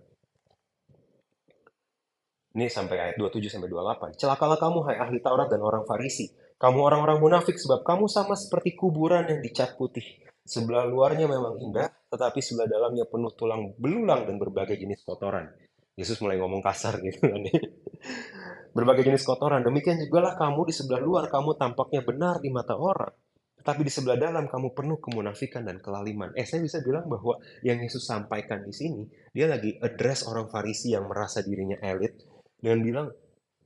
ini 2.51 2.67
sampai 2.67 2.99
ayat 2.99 3.15
27 3.15 3.47
sampai 3.47 3.71
28. 3.71 4.19
Celakalah 4.19 4.59
kamu 4.59 4.79
hai 4.91 4.97
ahli 4.99 5.19
Taurat 5.23 5.47
dan 5.47 5.63
orang 5.63 5.87
Farisi. 5.87 6.27
Kamu 6.61 6.77
orang-orang 6.77 7.17
munafik 7.17 7.57
sebab 7.57 7.81
kamu 7.81 8.05
sama 8.05 8.37
seperti 8.37 8.77
kuburan 8.77 9.25
yang 9.25 9.41
dicat 9.41 9.73
putih. 9.81 10.05
Sebelah 10.45 10.85
luarnya 10.85 11.25
memang 11.25 11.57
indah, 11.57 11.89
tetapi 12.13 12.37
sebelah 12.37 12.69
dalamnya 12.69 13.09
penuh 13.09 13.33
tulang 13.33 13.73
belulang 13.81 14.29
dan 14.29 14.37
berbagai 14.37 14.77
jenis 14.77 15.01
kotoran. 15.01 15.49
Yesus 15.97 16.21
mulai 16.21 16.37
ngomong 16.37 16.61
kasar 16.61 17.01
gitu 17.01 17.17
kan. 17.17 17.41
berbagai 18.77 19.09
jenis 19.09 19.25
kotoran. 19.25 19.65
Demikian 19.65 20.05
juga 20.05 20.21
lah 20.21 20.33
kamu 20.37 20.69
di 20.69 20.73
sebelah 20.77 21.01
luar 21.01 21.33
kamu 21.33 21.57
tampaknya 21.57 22.05
benar 22.05 22.37
di 22.37 22.53
mata 22.53 22.77
orang. 22.77 23.09
Tetapi 23.57 23.81
di 23.81 23.89
sebelah 23.93 24.17
dalam 24.21 24.45
kamu 24.45 24.73
penuh 24.77 25.01
kemunafikan 25.01 25.65
dan 25.65 25.81
kelaliman. 25.81 26.29
Eh, 26.37 26.45
saya 26.45 26.61
bisa 26.61 26.77
bilang 26.85 27.09
bahwa 27.09 27.41
yang 27.65 27.81
Yesus 27.81 28.05
sampaikan 28.05 28.61
di 28.61 28.73
sini, 28.73 29.05
dia 29.33 29.49
lagi 29.49 29.81
address 29.81 30.29
orang 30.29 30.45
Farisi 30.49 30.93
yang 30.93 31.09
merasa 31.09 31.41
dirinya 31.41 31.77
elit, 31.81 32.21
dengan 32.61 32.79
bilang 32.85 33.07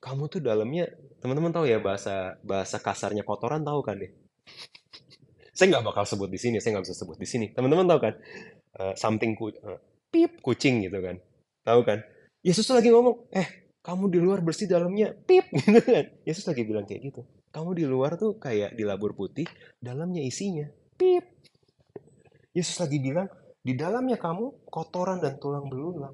kamu 0.05 0.29
tuh 0.29 0.37
dalamnya 0.37 0.85
teman-teman 1.17 1.49
tahu 1.49 1.65
ya 1.65 1.81
bahasa 1.81 2.37
bahasa 2.45 2.77
kasarnya 2.77 3.25
kotoran 3.25 3.65
tahu 3.65 3.81
kan 3.81 3.97
deh? 3.97 4.13
Saya 5.49 5.73
nggak 5.73 5.85
bakal 5.89 6.05
sebut 6.05 6.29
di 6.29 6.37
sini 6.37 6.61
saya 6.61 6.77
nggak 6.77 6.85
bisa 6.85 6.93
sebut 7.01 7.17
di 7.17 7.25
sini. 7.25 7.49
Teman-teman 7.49 7.89
tahu 7.89 7.99
kan? 8.05 8.13
Uh, 8.77 8.93
something 8.93 9.33
ku 9.33 9.49
uh, 9.49 9.81
pip. 10.13 10.45
kucing 10.45 10.85
gitu 10.85 11.01
kan? 11.01 11.17
Tahu 11.65 11.81
kan? 11.81 12.05
Yesus 12.45 12.69
tuh 12.69 12.77
lagi 12.77 12.93
ngomong 12.93 13.33
eh 13.33 13.73
kamu 13.81 14.13
di 14.13 14.19
luar 14.21 14.45
bersih 14.45 14.69
dalamnya. 14.69 15.17
Pip 15.17 15.49
gitu 15.65 15.81
kan? 15.81 16.05
Yesus 16.21 16.45
lagi 16.45 16.61
bilang 16.61 16.85
kayak 16.85 17.01
gitu. 17.01 17.21
Kamu 17.49 17.73
di 17.73 17.89
luar 17.89 18.21
tuh 18.21 18.37
kayak 18.37 18.77
di 18.77 18.85
labur 18.85 19.17
putih 19.17 19.49
dalamnya 19.81 20.21
isinya. 20.21 20.69
Pip. 20.93 21.25
Yesus 22.53 22.77
lagi 22.77 23.01
bilang 23.01 23.25
di 23.65 23.73
dalamnya 23.73 24.21
kamu 24.21 24.69
kotoran 24.69 25.17
dan 25.17 25.41
tulang 25.41 25.65
belulang 25.65 26.13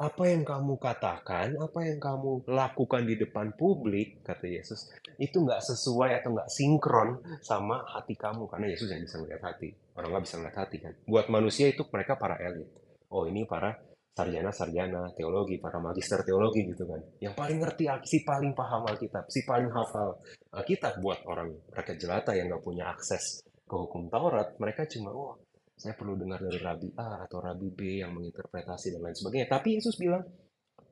apa 0.00 0.24
yang 0.32 0.48
kamu 0.48 0.80
katakan, 0.80 1.52
apa 1.60 1.80
yang 1.84 2.00
kamu 2.00 2.48
lakukan 2.48 3.04
di 3.04 3.20
depan 3.20 3.52
publik, 3.52 4.24
kata 4.24 4.48
Yesus, 4.48 4.88
itu 5.20 5.44
nggak 5.44 5.60
sesuai 5.60 6.24
atau 6.24 6.32
nggak 6.32 6.48
sinkron 6.48 7.20
sama 7.44 7.84
hati 7.84 8.16
kamu. 8.16 8.48
Karena 8.48 8.72
Yesus 8.72 8.88
yang 8.88 9.04
bisa 9.04 9.20
melihat 9.20 9.52
hati. 9.52 9.76
Orang 9.92 10.16
nggak 10.16 10.24
bisa 10.24 10.36
melihat 10.40 10.56
hati 10.64 10.76
kan. 10.80 10.92
Buat 11.04 11.28
manusia 11.28 11.68
itu 11.68 11.84
mereka 11.92 12.16
para 12.16 12.40
elit. 12.40 12.72
Oh 13.12 13.28
ini 13.28 13.44
para 13.44 13.76
sarjana-sarjana 14.16 15.12
teologi, 15.12 15.60
para 15.60 15.76
magister 15.76 16.24
teologi 16.24 16.64
gitu 16.64 16.88
kan. 16.88 17.00
Yang 17.20 17.34
paling 17.36 17.58
ngerti, 17.60 17.84
si 18.08 18.24
paling 18.24 18.56
paham 18.56 18.88
Alkitab, 18.88 19.28
si 19.28 19.44
paling 19.44 19.68
hafal 19.68 20.16
Alkitab 20.56 20.96
buat 21.04 21.20
orang 21.28 21.52
rakyat 21.76 21.96
jelata 22.00 22.32
yang 22.32 22.48
nggak 22.48 22.64
punya 22.64 22.88
akses 22.88 23.44
ke 23.44 23.74
hukum 23.76 24.08
Taurat. 24.08 24.56
Mereka 24.56 24.88
cuma, 24.96 25.12
oh 25.12 25.36
saya 25.80 25.96
perlu 25.96 26.12
dengar 26.12 26.44
dari 26.44 26.60
Rabi 26.60 26.92
A 27.00 27.24
atau 27.24 27.40
Rabi 27.40 27.72
B 27.72 28.04
yang 28.04 28.12
menginterpretasi 28.12 28.92
dan 28.92 29.00
lain 29.00 29.16
sebagainya. 29.16 29.48
Tapi 29.48 29.80
Yesus 29.80 29.96
bilang, 29.96 30.20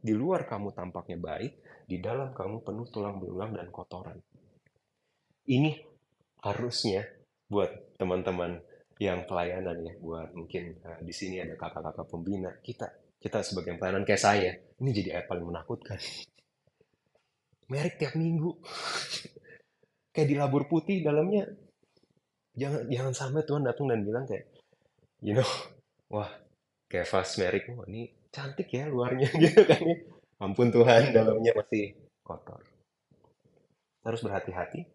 di 0.00 0.16
luar 0.16 0.48
kamu 0.48 0.72
tampaknya 0.72 1.20
baik, 1.20 1.84
di 1.84 2.00
dalam 2.00 2.32
kamu 2.32 2.64
penuh 2.64 2.88
tulang 2.88 3.20
belulang 3.20 3.52
dan 3.52 3.68
kotoran. 3.68 4.16
Ini 5.44 5.76
harusnya 6.40 7.04
buat 7.44 8.00
teman-teman 8.00 8.64
yang 8.96 9.28
pelayanan 9.28 9.76
ya, 9.84 9.94
buat 10.00 10.32
mungkin 10.32 10.80
uh, 10.80 11.04
di 11.04 11.12
sini 11.12 11.44
ada 11.44 11.52
kakak-kakak 11.60 12.08
pembina, 12.08 12.50
kita 12.64 12.88
kita 13.20 13.44
sebagai 13.44 13.76
pelayanan 13.76 14.08
kayak 14.08 14.22
saya, 14.24 14.56
ini 14.80 14.90
jadi 14.96 15.20
ayat 15.20 15.26
paling 15.28 15.44
menakutkan. 15.44 16.00
Merik 17.68 18.00
tiap 18.00 18.16
minggu. 18.16 18.56
kayak 20.16 20.28
di 20.32 20.34
labur 20.34 20.66
putih 20.66 20.98
dalamnya 21.04 21.46
jangan 22.58 22.90
jangan 22.90 23.14
sampai 23.14 23.46
Tuhan 23.46 23.62
datang 23.62 23.86
dan 23.86 24.02
bilang 24.02 24.26
kayak 24.26 24.57
you 25.22 25.34
know, 25.34 25.46
wah 26.14 26.30
kayak 26.88 27.08
fast 27.08 27.36
merik, 27.38 27.68
wah 27.74 27.86
ini 27.90 28.10
cantik 28.32 28.68
ya 28.70 28.86
luarnya 28.86 29.28
gitu 29.42 29.62
kan 29.64 29.80
ya. 29.82 29.96
Ampun 30.38 30.70
Tuhan, 30.70 31.10
dalamnya 31.10 31.50
masih 31.50 31.98
kotor. 32.22 32.62
Harus 34.06 34.22
berhati-hati 34.22 34.86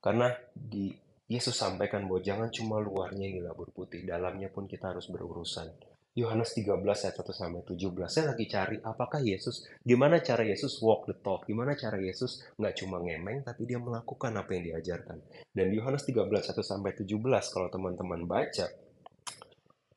karena 0.00 0.32
di 0.52 0.92
Yesus 1.28 1.56
sampaikan 1.56 2.04
bahwa 2.04 2.20
jangan 2.20 2.48
cuma 2.52 2.76
luarnya 2.80 3.28
yang 3.28 3.44
dilabur 3.44 3.72
putih, 3.72 4.04
dalamnya 4.04 4.52
pun 4.52 4.68
kita 4.68 4.92
harus 4.92 5.08
berurusan. 5.08 5.72
Yohanes 6.14 6.54
13 6.54 6.78
ayat 6.78 7.16
1 7.18 7.34
sampai 7.34 7.66
17. 7.66 8.06
Saya 8.06 8.30
lagi 8.30 8.46
cari 8.46 8.78
apakah 8.78 9.18
Yesus, 9.18 9.66
gimana 9.82 10.22
cara 10.22 10.46
Yesus 10.46 10.78
walk 10.78 11.10
the 11.10 11.16
talk, 11.18 11.42
gimana 11.42 11.74
cara 11.74 11.98
Yesus 11.98 12.46
nggak 12.54 12.74
cuma 12.78 13.02
ngemeng 13.02 13.42
tapi 13.42 13.66
dia 13.66 13.82
melakukan 13.82 14.30
apa 14.38 14.54
yang 14.54 14.62
diajarkan. 14.70 15.18
Dan 15.50 15.74
Yohanes 15.74 16.06
13 16.06 16.22
1 16.22 16.54
sampai 16.62 16.94
17 16.94 17.18
kalau 17.50 17.66
teman-teman 17.66 18.30
baca 18.30 18.70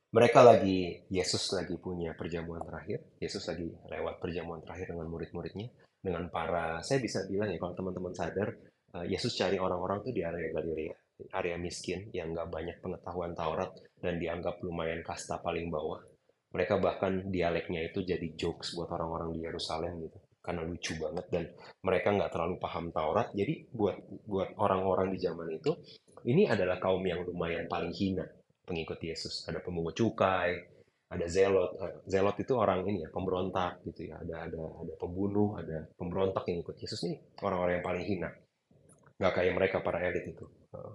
mereka 0.08 0.40
lagi 0.40 1.04
Yesus 1.12 1.52
lagi 1.52 1.76
punya 1.76 2.16
perjamuan 2.16 2.64
terakhir, 2.64 3.04
Yesus 3.20 3.44
lagi 3.44 3.68
lewat 3.68 4.24
perjamuan 4.24 4.64
terakhir 4.64 4.96
dengan 4.96 5.04
murid-muridnya, 5.12 5.68
dengan 6.00 6.32
para 6.32 6.80
saya 6.80 7.04
bisa 7.04 7.28
bilang 7.28 7.52
ya 7.52 7.60
kalau 7.60 7.76
teman-teman 7.76 8.16
sadar 8.16 8.48
eh, 8.96 9.06
Yesus 9.12 9.36
cari 9.36 9.60
orang-orang 9.60 10.00
tuh 10.00 10.16
di 10.16 10.24
area 10.24 10.48
Galilea, 10.48 10.94
area 11.36 11.56
miskin 11.60 12.08
yang 12.16 12.32
nggak 12.32 12.48
banyak 12.48 12.76
pengetahuan 12.80 13.36
Taurat 13.36 13.68
dan 14.00 14.16
dianggap 14.16 14.64
lumayan 14.64 15.04
kasta 15.04 15.44
paling 15.44 15.68
bawah. 15.68 16.00
Mereka 16.56 16.80
bahkan 16.80 17.28
dialeknya 17.28 17.92
itu 17.92 18.00
jadi 18.00 18.32
jokes 18.32 18.72
buat 18.80 18.88
orang-orang 18.88 19.36
di 19.36 19.44
Yerusalem 19.44 20.08
gitu 20.08 20.16
karena 20.40 20.64
lucu 20.64 20.96
banget 20.96 21.26
dan 21.28 21.44
mereka 21.84 22.08
nggak 22.16 22.32
terlalu 22.32 22.56
paham 22.56 22.88
Taurat. 22.88 23.28
Jadi 23.36 23.68
buat 23.68 24.00
buat 24.24 24.56
orang-orang 24.56 25.12
di 25.12 25.20
zaman 25.20 25.52
itu 25.52 25.76
ini 26.24 26.48
adalah 26.48 26.80
kaum 26.80 27.04
yang 27.04 27.20
lumayan 27.28 27.68
paling 27.68 27.92
hina 27.92 28.24
pengikut 28.68 29.00
Yesus. 29.00 29.48
Ada 29.48 29.64
pemungut 29.64 29.96
cukai, 29.96 30.60
ada 31.08 31.26
zelot. 31.26 31.80
Eh, 31.80 32.04
zelot 32.04 32.36
itu 32.36 32.52
orang 32.52 32.84
ini 32.84 33.02
ya, 33.02 33.08
pemberontak 33.08 33.80
gitu 33.88 34.12
ya. 34.12 34.20
Ada 34.20 34.52
ada 34.52 34.60
ada 34.60 34.94
pembunuh, 35.00 35.56
ada 35.56 35.88
pemberontak 35.96 36.44
yang 36.52 36.60
ikut 36.60 36.76
Yesus 36.76 37.00
nih 37.08 37.16
orang-orang 37.40 37.80
yang 37.80 37.86
paling 37.88 38.04
hina. 38.04 38.30
Nggak 39.16 39.32
kayak 39.32 39.52
mereka 39.56 39.76
para 39.80 40.04
elit 40.04 40.28
itu. 40.28 40.44
Eh, 40.76 40.92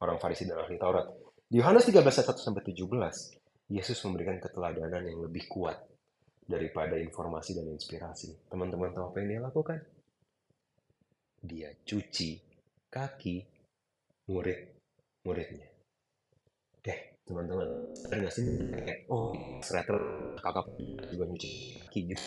orang 0.00 0.16
Farisi 0.16 0.48
dan 0.48 0.64
ahli 0.64 0.80
Taurat. 0.80 1.06
Di 1.50 1.60
Yohanes 1.60 1.84
13 1.84 2.00
ayat 2.00 2.28
1 2.32 2.40
sampai 2.40 2.62
17, 2.64 3.36
Yesus 3.68 3.98
memberikan 4.06 4.38
keteladanan 4.40 5.02
yang 5.02 5.18
lebih 5.20 5.50
kuat 5.50 5.76
daripada 6.46 6.98
informasi 6.98 7.54
dan 7.54 7.70
inspirasi. 7.70 8.50
Teman-teman 8.50 8.90
tahu 8.90 9.12
apa 9.12 9.16
yang 9.22 9.28
dia 9.28 9.40
lakukan? 9.42 9.78
Dia 11.42 11.68
cuci 11.86 12.30
kaki 12.90 13.36
murid-muridnya. 14.30 15.68
Oke, 16.80 17.09
teman-teman, 17.30 17.70
ada 18.10 18.14
nggak 18.18 18.34
sih 18.34 18.42
oh, 19.06 19.30
ternyata 19.62 19.94
kakak 20.42 20.66
juga 21.14 21.24
nyuci 21.30 21.78
kaki 21.78 22.00
gitu. 22.10 22.24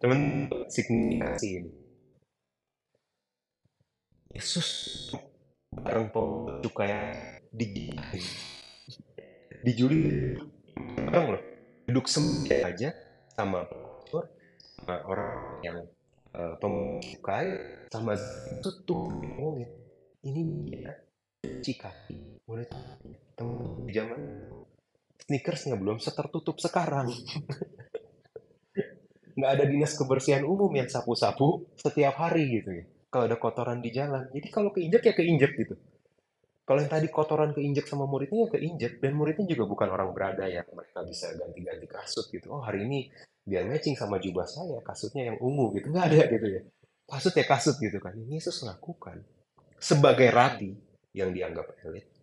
Teman, 0.00 0.48
signifikasi 0.72 1.48
ini. 1.60 1.70
Yesus 4.32 4.68
bareng 5.72 6.08
cukai 6.64 6.92
digigit, 7.52 8.24
dijuli 9.60 10.36
bareng 11.04 11.36
loh, 11.36 11.42
duduk 11.84 12.08
sempit 12.08 12.64
aja 12.64 12.92
sama 13.36 13.68
sama 14.76 15.02
orang 15.08 15.60
yang 15.64 15.78
uh, 16.36 16.54
pemukai 16.60 17.56
sama 17.88 18.14
itu 18.16 18.70
tuh 18.84 19.08
ngomongin 19.08 19.70
ini 20.22 20.42
dia 20.68 20.92
cuci 21.42 21.72
murid 22.46 22.70
temen 23.34 23.90
zaman 23.90 24.22
sneakersnya 25.26 25.74
belum 25.74 25.98
setertutup 25.98 26.62
sekarang. 26.62 27.10
Nggak 29.36 29.50
ada 29.52 29.64
dinas 29.68 29.92
kebersihan 29.98 30.46
umum 30.46 30.70
yang 30.72 30.88
sapu-sapu 30.88 31.66
setiap 31.76 32.16
hari 32.16 32.62
gitu 32.62 32.70
ya. 32.72 32.84
Kalau 33.10 33.24
ada 33.26 33.36
kotoran 33.36 33.82
di 33.82 33.90
jalan. 33.92 34.30
Jadi 34.32 34.48
kalau 34.48 34.72
keinjek 34.72 35.02
ya 35.04 35.12
keinjek 35.12 35.52
gitu. 35.58 35.74
Kalau 36.66 36.82
yang 36.82 36.90
tadi 36.90 37.06
kotoran 37.12 37.52
keinjek 37.52 37.84
sama 37.84 38.08
muridnya 38.08 38.48
ya 38.48 38.50
keinjek. 38.56 39.02
Dan 39.02 39.12
muridnya 39.18 39.44
juga 39.44 39.68
bukan 39.68 39.88
orang 39.92 40.08
berada 40.16 40.48
ya. 40.48 40.64
Mereka 40.64 41.04
bisa 41.04 41.36
ganti-ganti 41.36 41.86
kasut 41.90 42.32
gitu. 42.32 42.48
Oh 42.48 42.64
hari 42.64 42.88
ini 42.88 43.12
biar 43.44 43.68
matching 43.68 43.98
sama 43.98 44.16
jubah 44.22 44.48
saya 44.48 44.80
kasutnya 44.80 45.34
yang 45.34 45.36
ungu 45.42 45.76
gitu. 45.76 45.92
Nggak 45.92 46.06
ada 46.14 46.20
gitu 46.32 46.46
ya. 46.48 46.62
Kasut 47.04 47.34
ya 47.36 47.44
kasut 47.44 47.76
gitu 47.76 47.98
kan. 48.00 48.16
Ini 48.16 48.40
Yesus 48.40 48.64
lakukan 48.64 49.20
sebagai 49.76 50.32
rabi 50.32 50.72
yang 51.12 51.36
dianggap 51.36 51.76
elit 51.84 52.15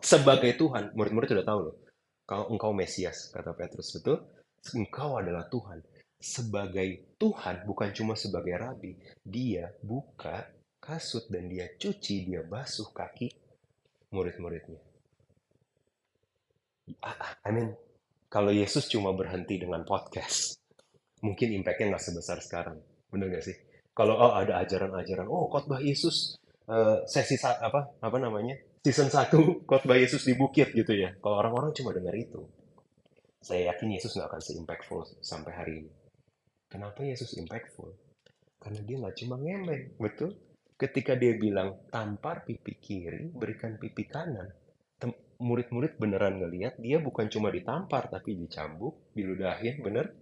sebagai 0.00 0.54
Tuhan, 0.56 0.92
murid-murid 0.94 1.32
sudah 1.34 1.46
tahu 1.46 1.60
loh. 1.70 1.76
Kalau 2.24 2.48
engkau 2.48 2.72
Mesias, 2.72 3.28
kata 3.32 3.52
Petrus, 3.52 3.92
betul? 4.00 4.24
Engkau 4.72 5.20
adalah 5.20 5.44
Tuhan. 5.52 5.84
Sebagai 6.16 7.16
Tuhan, 7.20 7.68
bukan 7.68 7.92
cuma 7.92 8.16
sebagai 8.16 8.56
Rabi. 8.56 8.96
Dia 9.20 9.68
buka 9.84 10.48
kasut 10.80 11.28
dan 11.28 11.52
dia 11.52 11.68
cuci, 11.76 12.24
dia 12.24 12.40
basuh 12.44 12.88
kaki 12.96 13.28
murid-muridnya. 14.12 14.80
I 17.44 17.50
mean, 17.52 17.76
kalau 18.28 18.52
Yesus 18.52 18.88
cuma 18.88 19.12
berhenti 19.12 19.60
dengan 19.60 19.84
podcast, 19.84 20.60
mungkin 21.24 21.52
impact-nya 21.56 21.92
nggak 21.92 22.04
sebesar 22.04 22.40
sekarang. 22.40 22.80
Bener 23.12 23.32
nggak 23.32 23.44
sih? 23.44 23.56
Kalau 23.92 24.16
oh, 24.16 24.32
ada 24.32 24.64
ajaran-ajaran, 24.64 25.28
oh 25.28 25.48
khotbah 25.48 25.80
Yesus 25.80 26.40
uh, 26.68 27.04
sesi 27.04 27.36
apa 27.40 27.94
apa 28.00 28.16
namanya 28.20 28.56
season 28.84 29.08
1 29.08 29.64
khotbah 29.64 29.96
Yesus 29.96 30.28
di 30.28 30.36
bukit 30.36 30.76
gitu 30.76 30.92
ya. 30.92 31.16
Kalau 31.24 31.40
orang-orang 31.40 31.72
cuma 31.72 31.96
dengar 31.96 32.12
itu, 32.12 32.44
saya 33.40 33.72
yakin 33.72 33.96
Yesus 33.96 34.12
nggak 34.12 34.28
akan 34.28 34.42
se-impactful 34.44 35.00
sampai 35.24 35.52
hari 35.56 35.72
ini. 35.80 35.92
Kenapa 36.68 37.00
Yesus 37.00 37.32
impactful? 37.40 37.88
Karena 38.60 38.80
dia 38.84 38.96
nggak 39.00 39.16
cuma 39.24 39.40
ngemeng, 39.40 39.96
betul? 39.96 40.36
Ketika 40.76 41.16
dia 41.16 41.32
bilang, 41.32 41.80
tampar 41.88 42.44
pipi 42.44 42.76
kiri, 42.76 43.32
berikan 43.32 43.80
pipi 43.80 44.04
kanan. 44.04 44.52
Murid-murid 45.34 45.98
beneran 45.98 46.38
ngeliat, 46.38 46.78
dia 46.78 47.02
bukan 47.02 47.26
cuma 47.26 47.50
ditampar, 47.50 48.06
tapi 48.06 48.38
dicambuk, 48.38 49.10
diludahin, 49.16 49.82
bener? 49.82 50.12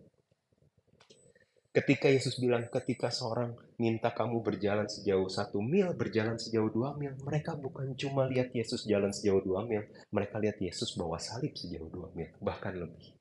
Ketika 1.73 2.05
Yesus 2.05 2.37
bilang, 2.37 2.69
ketika 2.69 3.09
seorang 3.09 3.57
minta 3.81 4.13
kamu 4.13 4.45
berjalan 4.45 4.85
sejauh 4.93 5.25
satu 5.33 5.65
mil, 5.65 5.97
berjalan 5.97 6.37
sejauh 6.37 6.69
dua 6.69 6.93
mil, 7.01 7.17
mereka 7.25 7.57
bukan 7.57 7.97
cuma 7.97 8.29
lihat 8.29 8.53
Yesus 8.53 8.85
jalan 8.85 9.09
sejauh 9.09 9.41
dua 9.41 9.65
mil, 9.65 9.81
mereka 10.13 10.37
lihat 10.37 10.61
Yesus 10.61 10.93
bawa 11.01 11.17
salib 11.17 11.57
sejauh 11.57 11.89
dua 11.89 12.13
mil, 12.13 12.29
bahkan 12.45 12.77
lebih. 12.77 13.17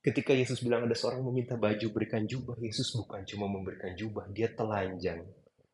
Ketika 0.00 0.32
Yesus 0.32 0.64
bilang 0.64 0.88
ada 0.88 0.96
seorang 0.96 1.20
meminta 1.20 1.60
baju 1.60 1.92
berikan 1.92 2.24
jubah, 2.24 2.56
Yesus 2.56 2.96
bukan 2.96 3.20
cuma 3.28 3.44
memberikan 3.44 3.92
jubah, 3.92 4.24
dia 4.32 4.48
telanjang 4.56 5.20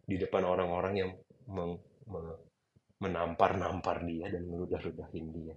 di 0.03 0.19
depan 0.19 0.43
orang-orang 0.43 1.07
yang 1.07 1.11
menampar-nampar 2.99 4.03
dia 4.03 4.27
dan 4.27 4.43
meludah-ludahin 4.51 5.27
dia 5.31 5.55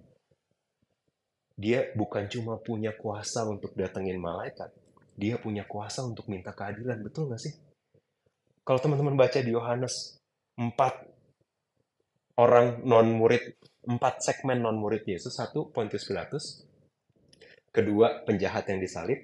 dia 1.60 1.92
bukan 1.92 2.24
cuma 2.32 2.56
punya 2.56 2.96
kuasa 2.96 3.44
untuk 3.44 3.76
datengin 3.76 4.16
malaikat, 4.16 4.72
dia 5.12 5.36
punya 5.36 5.68
kuasa 5.68 6.00
untuk 6.08 6.24
minta 6.32 6.56
keadilan. 6.56 7.04
Betul 7.04 7.28
nggak 7.28 7.42
sih? 7.44 7.52
Kalau 8.64 8.80
teman-teman 8.80 9.20
baca 9.20 9.44
di 9.44 9.52
Yohanes, 9.52 10.16
empat 10.56 11.04
orang 12.40 12.80
non-murid, 12.80 13.60
empat 13.84 14.24
segmen 14.24 14.64
non-murid 14.64 15.04
Yesus. 15.04 15.36
Satu, 15.36 15.68
Pontius 15.68 16.08
Pilatus. 16.08 16.64
Kedua, 17.68 18.24
penjahat 18.24 18.72
yang 18.72 18.80
disalib. 18.80 19.20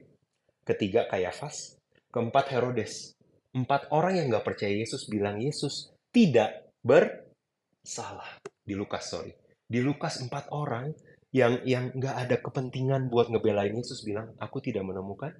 Ketiga, 0.60 1.08
Kayafas. 1.08 1.80
Keempat, 2.12 2.52
Herodes. 2.52 3.16
Empat 3.56 3.88
orang 3.96 4.20
yang 4.20 4.26
nggak 4.28 4.44
percaya 4.44 4.76
Yesus 4.76 5.08
bilang 5.08 5.40
Yesus 5.40 5.88
tidak 6.12 6.68
bersalah. 6.84 8.36
Di 8.60 8.76
Lukas, 8.76 9.08
sorry. 9.08 9.32
Di 9.64 9.80
Lukas, 9.80 10.20
empat 10.20 10.52
orang 10.52 10.92
yang 11.36 11.60
yang 11.68 11.92
nggak 11.92 12.16
ada 12.16 12.36
kepentingan 12.40 13.12
buat 13.12 13.28
ngebelain 13.28 13.76
Yesus 13.76 14.00
bilang 14.00 14.32
aku 14.40 14.64
tidak 14.64 14.88
menemukan 14.88 15.36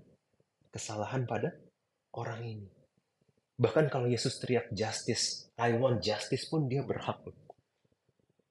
kesalahan 0.68 1.24
pada 1.24 1.56
orang 2.12 2.44
ini. 2.44 2.68
Bahkan 3.56 3.88
kalau 3.88 4.04
Yesus 4.04 4.36
teriak 4.36 4.68
justice, 4.76 5.48
I 5.56 5.72
want 5.80 6.04
justice 6.04 6.44
pun 6.52 6.68
dia 6.68 6.84
berhak. 6.84 7.24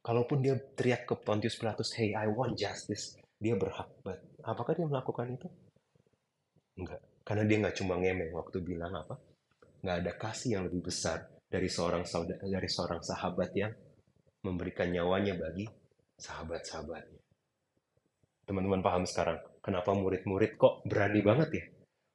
Kalaupun 0.01 0.41
dia 0.41 0.57
teriak 0.57 1.05
ke 1.05 1.13
Pontius 1.21 1.53
Pilatus, 1.61 1.93
hey 1.93 2.17
I 2.17 2.25
want 2.25 2.57
justice, 2.57 3.13
dia 3.37 3.53
berhak. 3.53 3.93
But, 4.01 4.25
apakah 4.41 4.73
dia 4.73 4.89
melakukan 4.89 5.37
itu? 5.37 5.45
Enggak. 6.81 7.01
Karena 7.21 7.45
dia 7.45 7.57
nggak 7.61 7.77
cuma 7.77 8.01
ngemeng 8.01 8.33
waktu 8.33 8.57
bilang 8.65 8.93
apa? 8.97 9.21
Nggak 9.85 9.97
ada 10.01 10.11
kasih 10.17 10.49
yang 10.57 10.63
lebih 10.65 10.89
besar 10.89 11.29
dari 11.45 11.69
seorang 11.69 12.09
saudara, 12.09 12.41
dari 12.41 12.69
seorang 12.69 13.01
sahabat 13.05 13.49
yang 13.53 13.73
memberikan 14.41 14.89
nyawanya 14.89 15.37
bagi 15.37 15.69
sahabat-sahabatnya. 16.17 17.14
Teman-teman 18.45 18.85
paham 18.85 19.09
sekarang, 19.09 19.41
kenapa 19.65 19.97
murid-murid 19.97 20.61
kok 20.61 20.85
berani 20.85 21.25
banget 21.25 21.49
ya? 21.49 21.65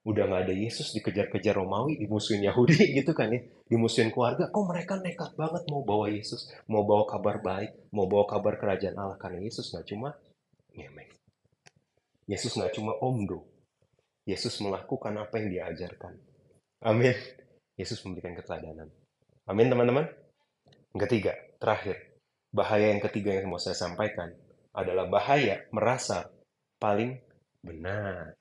Udah 0.07 0.31
nggak 0.31 0.43
ada 0.49 0.55
Yesus 0.55 0.95
dikejar-kejar 0.97 1.59
Romawi, 1.59 1.99
dimusuhin 1.99 2.47
Yahudi 2.47 2.79
gitu 3.03 3.13
kan 3.13 3.35
ya. 3.35 3.43
Dimusuhin 3.67 4.15
keluarga, 4.15 4.47
kok 4.49 4.65
mereka 4.65 4.97
nekat 5.03 5.35
banget 5.35 5.67
mau 5.67 5.83
bawa 5.83 6.07
Yesus, 6.09 6.49
mau 6.71 6.87
bawa 6.87 7.05
kabar 7.05 7.43
baik, 7.43 7.93
mau 7.93 8.07
bawa 8.07 8.25
kabar 8.31 8.57
kerajaan 8.57 8.97
Allah. 8.97 9.19
Karena 9.19 9.43
Yesus 9.43 9.75
nggak 9.75 9.87
cuma 9.91 10.15
ngemeng. 10.73 11.11
Yesus 12.31 12.55
nggak 12.55 12.79
cuma 12.79 12.95
omdo. 13.03 13.43
Yesus 14.23 14.55
melakukan 14.63 15.19
apa 15.19 15.35
yang 15.43 15.49
dia 15.51 15.63
ajarkan. 15.67 16.15
Amin. 16.87 17.19
Yesus 17.75 17.99
memberikan 18.07 18.39
keteladanan. 18.39 18.87
Amin 19.51 19.67
teman-teman. 19.67 20.07
Yang 20.95 21.01
ketiga, 21.11 21.33
terakhir. 21.59 21.99
Bahaya 22.55 22.95
yang 22.95 23.03
ketiga 23.03 23.35
yang 23.35 23.51
mau 23.51 23.59
saya 23.59 23.75
sampaikan 23.75 24.31
adalah 24.75 25.11
bahaya 25.11 25.67
merasa 25.75 26.31
paling 26.79 27.19
benar. 27.61 28.35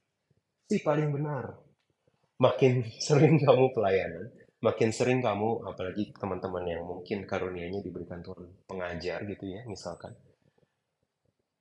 Si 0.69 0.79
paling 0.85 1.09
benar. 1.09 1.57
Makin 2.39 2.85
sering 3.07 3.41
kamu 3.41 3.73
pelayanan, 3.75 4.31
makin 4.63 4.89
sering 4.93 5.19
kamu, 5.19 5.65
apalagi 5.67 6.13
teman-teman 6.15 6.63
yang 6.69 6.81
mungkin 6.85 7.25
karunianya 7.25 7.83
diberikan 7.83 8.23
Tuhan 8.23 8.47
pengajar 8.69 9.25
gitu 9.27 9.45
ya, 9.49 9.65
misalkan. 9.67 10.15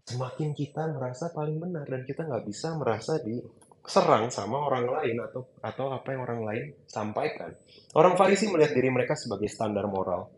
Semakin 0.08 0.56
kita 0.56 0.88
merasa 0.88 1.28
paling 1.36 1.60
benar 1.60 1.84
dan 1.84 2.00
kita 2.08 2.24
nggak 2.24 2.48
bisa 2.48 2.72
merasa 2.80 3.20
diserang 3.20 4.32
sama 4.32 4.56
orang 4.56 4.88
lain 4.88 5.20
atau 5.20 5.52
atau 5.60 5.92
apa 5.92 6.16
yang 6.16 6.24
orang 6.24 6.40
lain 6.48 6.64
sampaikan. 6.88 7.52
Orang 7.92 8.16
Farisi 8.16 8.48
melihat 8.48 8.72
diri 8.72 8.88
mereka 8.88 9.12
sebagai 9.12 9.52
standar 9.52 9.84
moral 9.84 10.32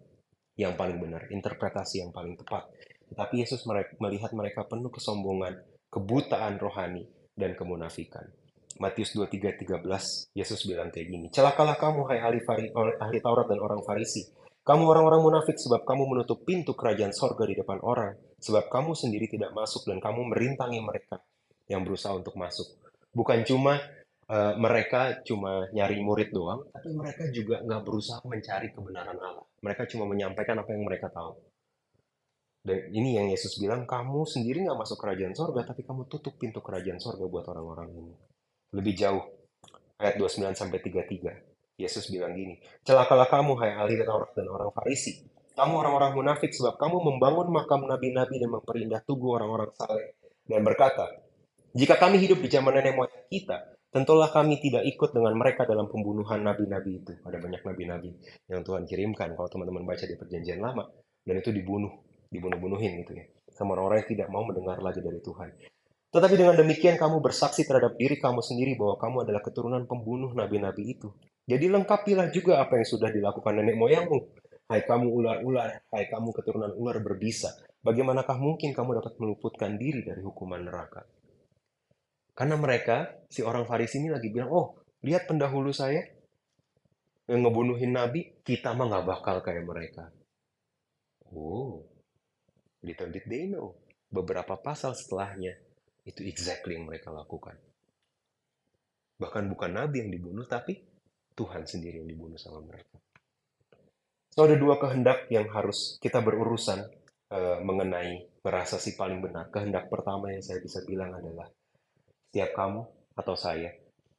yang 0.58 0.74
paling 0.74 0.98
benar, 0.98 1.30
interpretasi 1.30 2.02
yang 2.02 2.10
paling 2.10 2.34
tepat. 2.34 2.66
Tetapi 3.10 3.42
Yesus 3.42 3.66
melihat 3.98 4.30
mereka 4.32 4.64
penuh 4.64 4.90
kesombongan, 4.90 5.58
kebutaan 5.90 6.56
rohani, 6.62 7.04
dan 7.34 7.56
kemunafikan. 7.58 8.28
Matius 8.80 9.12
23:13 9.12 10.32
Yesus 10.32 10.60
bilang 10.64 10.88
kayak 10.88 11.08
gini, 11.10 11.26
"Celakalah 11.28 11.76
kamu 11.76 12.06
hai 12.08 12.18
ahli, 12.22 12.40
fari, 12.40 12.70
ahli 12.74 13.18
Taurat 13.20 13.44
dan 13.50 13.60
orang 13.60 13.82
Farisi, 13.84 14.24
kamu 14.60 14.86
orang-orang 14.86 15.20
munafik 15.24 15.56
sebab 15.56 15.82
kamu 15.88 16.04
menutup 16.14 16.44
pintu 16.44 16.76
kerajaan 16.76 17.10
sorga 17.10 17.48
di 17.48 17.56
depan 17.56 17.80
orang, 17.80 18.14
sebab 18.38 18.68
kamu 18.68 18.92
sendiri 18.92 19.26
tidak 19.26 19.50
masuk 19.56 19.88
dan 19.88 19.98
kamu 19.98 20.30
merintangi 20.30 20.80
mereka 20.84 21.18
yang 21.66 21.82
berusaha 21.82 22.14
untuk 22.14 22.36
masuk. 22.36 22.78
Bukan 23.10 23.42
cuma 23.42 23.80
uh, 24.30 24.54
mereka 24.60 25.18
cuma 25.26 25.66
nyari 25.74 25.98
murid 25.98 26.30
doang, 26.30 26.62
tapi 26.70 26.92
mereka 26.94 27.26
juga 27.34 27.58
nggak 27.64 27.82
berusaha 27.82 28.20
mencari 28.22 28.68
kebenaran 28.70 29.18
Allah. 29.18 29.44
Mereka 29.60 29.88
cuma 29.90 30.06
menyampaikan 30.06 30.56
apa 30.60 30.70
yang 30.72 30.84
mereka 30.86 31.10
tahu. 31.10 31.49
Dan 32.60 32.92
ini 32.92 33.16
yang 33.16 33.32
Yesus 33.32 33.56
bilang, 33.56 33.88
kamu 33.88 34.28
sendiri 34.28 34.60
nggak 34.68 34.76
masuk 34.76 35.00
kerajaan 35.00 35.32
sorga, 35.32 35.64
tapi 35.64 35.80
kamu 35.80 36.04
tutup 36.12 36.36
pintu 36.36 36.60
kerajaan 36.60 37.00
sorga 37.00 37.24
buat 37.24 37.48
orang-orang 37.48 37.88
ini. 37.96 38.14
Lebih 38.76 38.94
jauh, 39.00 39.24
ayat 39.96 40.20
29 40.20 40.52
sampai 40.52 40.78
33. 40.84 41.80
Yesus 41.80 42.12
bilang 42.12 42.36
gini, 42.36 42.60
celakalah 42.84 43.24
kamu 43.32 43.56
hai 43.64 43.72
ahli 43.72 43.96
dan 43.96 44.12
orang 44.12 44.72
Farisi. 44.76 45.24
Kamu 45.56 45.72
orang-orang 45.80 46.12
munafik 46.12 46.52
sebab 46.52 46.76
kamu 46.76 47.00
membangun 47.00 47.48
makam 47.48 47.88
nabi-nabi 47.88 48.36
dan 48.36 48.52
memperindah 48.52 49.00
tugu 49.08 49.32
orang-orang 49.32 49.72
saleh. 49.72 50.20
Dan 50.44 50.60
berkata, 50.60 51.08
jika 51.72 51.96
kami 51.96 52.20
hidup 52.20 52.44
di 52.44 52.48
zaman 52.52 52.76
nenek 52.76 52.92
moyang 52.92 53.26
kita, 53.32 53.80
tentulah 53.88 54.28
kami 54.28 54.60
tidak 54.60 54.84
ikut 54.84 55.10
dengan 55.16 55.32
mereka 55.36 55.64
dalam 55.64 55.88
pembunuhan 55.88 56.44
nabi-nabi 56.44 57.00
itu. 57.00 57.12
Ada 57.24 57.40
banyak 57.40 57.62
nabi-nabi 57.64 58.10
yang 58.52 58.60
Tuhan 58.60 58.84
kirimkan 58.84 59.32
kalau 59.32 59.48
teman-teman 59.48 59.88
baca 59.88 60.04
di 60.04 60.16
perjanjian 60.20 60.60
lama. 60.60 60.84
Dan 61.20 61.40
itu 61.40 61.52
dibunuh, 61.52 61.92
dibunuh-bunuhin 62.30 63.02
gitu 63.04 63.12
ya. 63.18 63.24
Sama 63.50 63.76
orang-orang 63.76 64.06
yang 64.06 64.10
tidak 64.16 64.28
mau 64.30 64.46
mendengar 64.46 64.78
lagi 64.78 65.02
dari 65.02 65.18
Tuhan. 65.18 65.50
Tetapi 66.10 66.34
dengan 66.34 66.58
demikian 66.58 66.98
kamu 66.98 67.22
bersaksi 67.22 67.62
terhadap 67.62 67.94
diri 67.94 68.18
kamu 68.18 68.42
sendiri 68.42 68.74
bahwa 68.74 68.98
kamu 68.98 69.16
adalah 69.26 69.42
keturunan 69.42 69.86
pembunuh 69.86 70.34
nabi-nabi 70.34 70.98
itu. 70.98 71.10
Jadi 71.46 71.66
lengkapilah 71.70 72.30
juga 72.34 72.62
apa 72.62 72.78
yang 72.78 72.86
sudah 72.86 73.10
dilakukan 73.10 73.52
nenek 73.58 73.76
moyangmu. 73.78 74.18
Hai 74.70 74.86
kamu 74.86 75.06
ular-ular, 75.10 75.82
hai 75.90 76.06
kamu 76.06 76.30
keturunan 76.30 76.70
ular 76.78 77.02
berbisa. 77.02 77.50
Bagaimanakah 77.82 78.38
mungkin 78.38 78.70
kamu 78.70 79.02
dapat 79.02 79.18
meluputkan 79.18 79.74
diri 79.74 80.06
dari 80.06 80.22
hukuman 80.22 80.62
neraka? 80.62 81.02
Karena 82.38 82.54
mereka, 82.54 83.26
si 83.26 83.42
orang 83.42 83.66
Farisi 83.66 83.98
ini 83.98 84.14
lagi 84.14 84.30
bilang, 84.30 84.50
oh 84.54 84.78
lihat 85.02 85.26
pendahulu 85.26 85.74
saya 85.74 86.06
yang 87.26 87.42
ngebunuhin 87.46 87.90
Nabi, 87.94 88.42
kita 88.46 88.74
mah 88.74 88.86
nggak 88.90 89.06
bakal 89.06 89.36
kayak 89.42 89.66
mereka. 89.66 90.10
Oh, 91.34 91.89
little 92.84 93.10
did 93.12 93.26
they 93.28 93.48
know. 93.48 93.76
Beberapa 94.10 94.58
pasal 94.58 94.98
setelahnya, 94.98 95.54
itu 96.02 96.26
exactly 96.26 96.74
yang 96.74 96.88
mereka 96.88 97.14
lakukan. 97.14 97.54
Bahkan 99.20 99.46
bukan 99.52 99.70
Nabi 99.70 100.02
yang 100.02 100.10
dibunuh, 100.10 100.48
tapi 100.48 100.80
Tuhan 101.36 101.68
sendiri 101.68 102.02
yang 102.02 102.08
dibunuh 102.10 102.40
sama 102.40 102.64
mereka. 102.64 102.98
So 104.30 104.46
ada 104.46 104.56
dua 104.56 104.78
kehendak 104.78 105.26
yang 105.28 105.50
harus 105.50 105.98
kita 105.98 106.22
berurusan 106.22 106.86
uh, 107.34 107.58
mengenai 107.60 108.30
merasa 108.40 108.80
si 108.80 108.96
paling 108.96 109.20
benar. 109.20 109.50
Kehendak 109.52 109.90
pertama 109.92 110.32
yang 110.32 110.42
saya 110.42 110.62
bisa 110.62 110.80
bilang 110.86 111.12
adalah 111.12 111.50
setiap 112.30 112.54
kamu 112.54 112.82
atau 113.18 113.34
saya, 113.34 113.74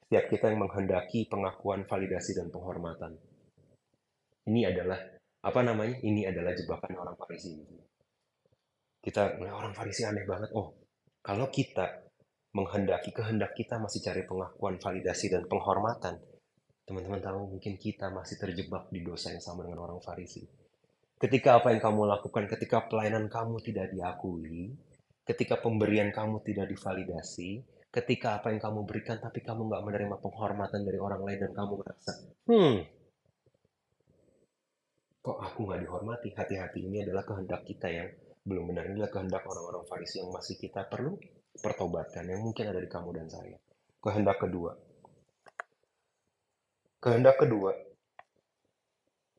setiap 0.05 0.27
kita 0.27 0.51
yang 0.51 0.67
menghendaki 0.67 1.25
pengakuan, 1.31 1.87
validasi 1.87 2.37
dan 2.37 2.51
penghormatan. 2.51 3.15
Ini 4.51 4.71
adalah 4.75 4.99
apa 5.41 5.59
namanya? 5.63 5.97
Ini 6.03 6.29
adalah 6.29 6.53
jebakan 6.53 6.93
orang 7.01 7.15
Farisi. 7.17 7.55
Kita 9.01 9.41
orang 9.41 9.73
Farisi 9.73 10.05
aneh 10.05 10.23
banget. 10.29 10.53
Oh, 10.53 10.77
kalau 11.25 11.49
kita 11.49 12.05
menghendaki 12.53 13.09
kehendak 13.09 13.57
kita 13.57 13.81
masih 13.81 13.99
cari 14.05 14.23
pengakuan, 14.23 14.77
validasi 14.77 15.33
dan 15.33 15.49
penghormatan, 15.49 16.21
Teman-teman 16.91 17.23
tahu 17.23 17.55
mungkin 17.55 17.79
kita 17.79 18.11
masih 18.11 18.35
terjebak 18.35 18.91
di 18.91 18.99
dosa 18.99 19.31
yang 19.31 19.39
sama 19.39 19.63
dengan 19.63 19.87
orang 19.87 20.03
Farisi. 20.03 20.43
Ketika 21.15 21.63
apa 21.63 21.71
yang 21.71 21.79
kamu 21.79 22.03
lakukan, 22.03 22.51
ketika 22.51 22.83
pelayanan 22.91 23.31
kamu 23.31 23.63
tidak 23.63 23.95
diakui, 23.95 24.75
ketika 25.23 25.61
pemberian 25.61 26.11
kamu 26.11 26.43
tidak 26.43 26.67
divalidasi, 26.67 27.63
ketika 27.93 28.43
apa 28.43 28.51
yang 28.51 28.59
kamu 28.59 28.83
berikan 28.83 29.23
tapi 29.23 29.39
kamu 29.39 29.71
nggak 29.71 29.83
menerima 29.87 30.15
penghormatan 30.19 30.83
dari 30.83 30.99
orang 30.99 31.23
lain 31.23 31.39
dan 31.45 31.51
kamu 31.55 31.73
merasa, 31.79 32.11
hmm, 32.51 32.75
kok 35.23 35.37
aku 35.37 35.59
nggak 35.69 35.79
dihormati? 35.85 36.29
Hati-hati 36.35 36.91
ini 36.91 37.07
adalah 37.07 37.23
kehendak 37.23 37.63
kita 37.63 37.87
yang 37.87 38.09
belum 38.45 38.73
benar. 38.73 38.89
Ini 38.89 39.01
adalah 39.01 39.11
kehendak 39.13 39.43
orang-orang 39.45 39.83
Farisi 39.85 40.21
yang 40.21 40.33
masih 40.33 40.57
kita 40.57 40.87
perlu 40.89 41.17
pertobatkan, 41.57 42.25
yang 42.25 42.41
mungkin 42.41 42.69
ada 42.69 42.79
di 42.81 42.89
kamu 42.89 43.09
dan 43.17 43.27
saya. 43.27 43.57
Kehendak 44.01 44.41
kedua, 44.41 44.73
Kehendak 47.01 47.41
kedua, 47.41 47.73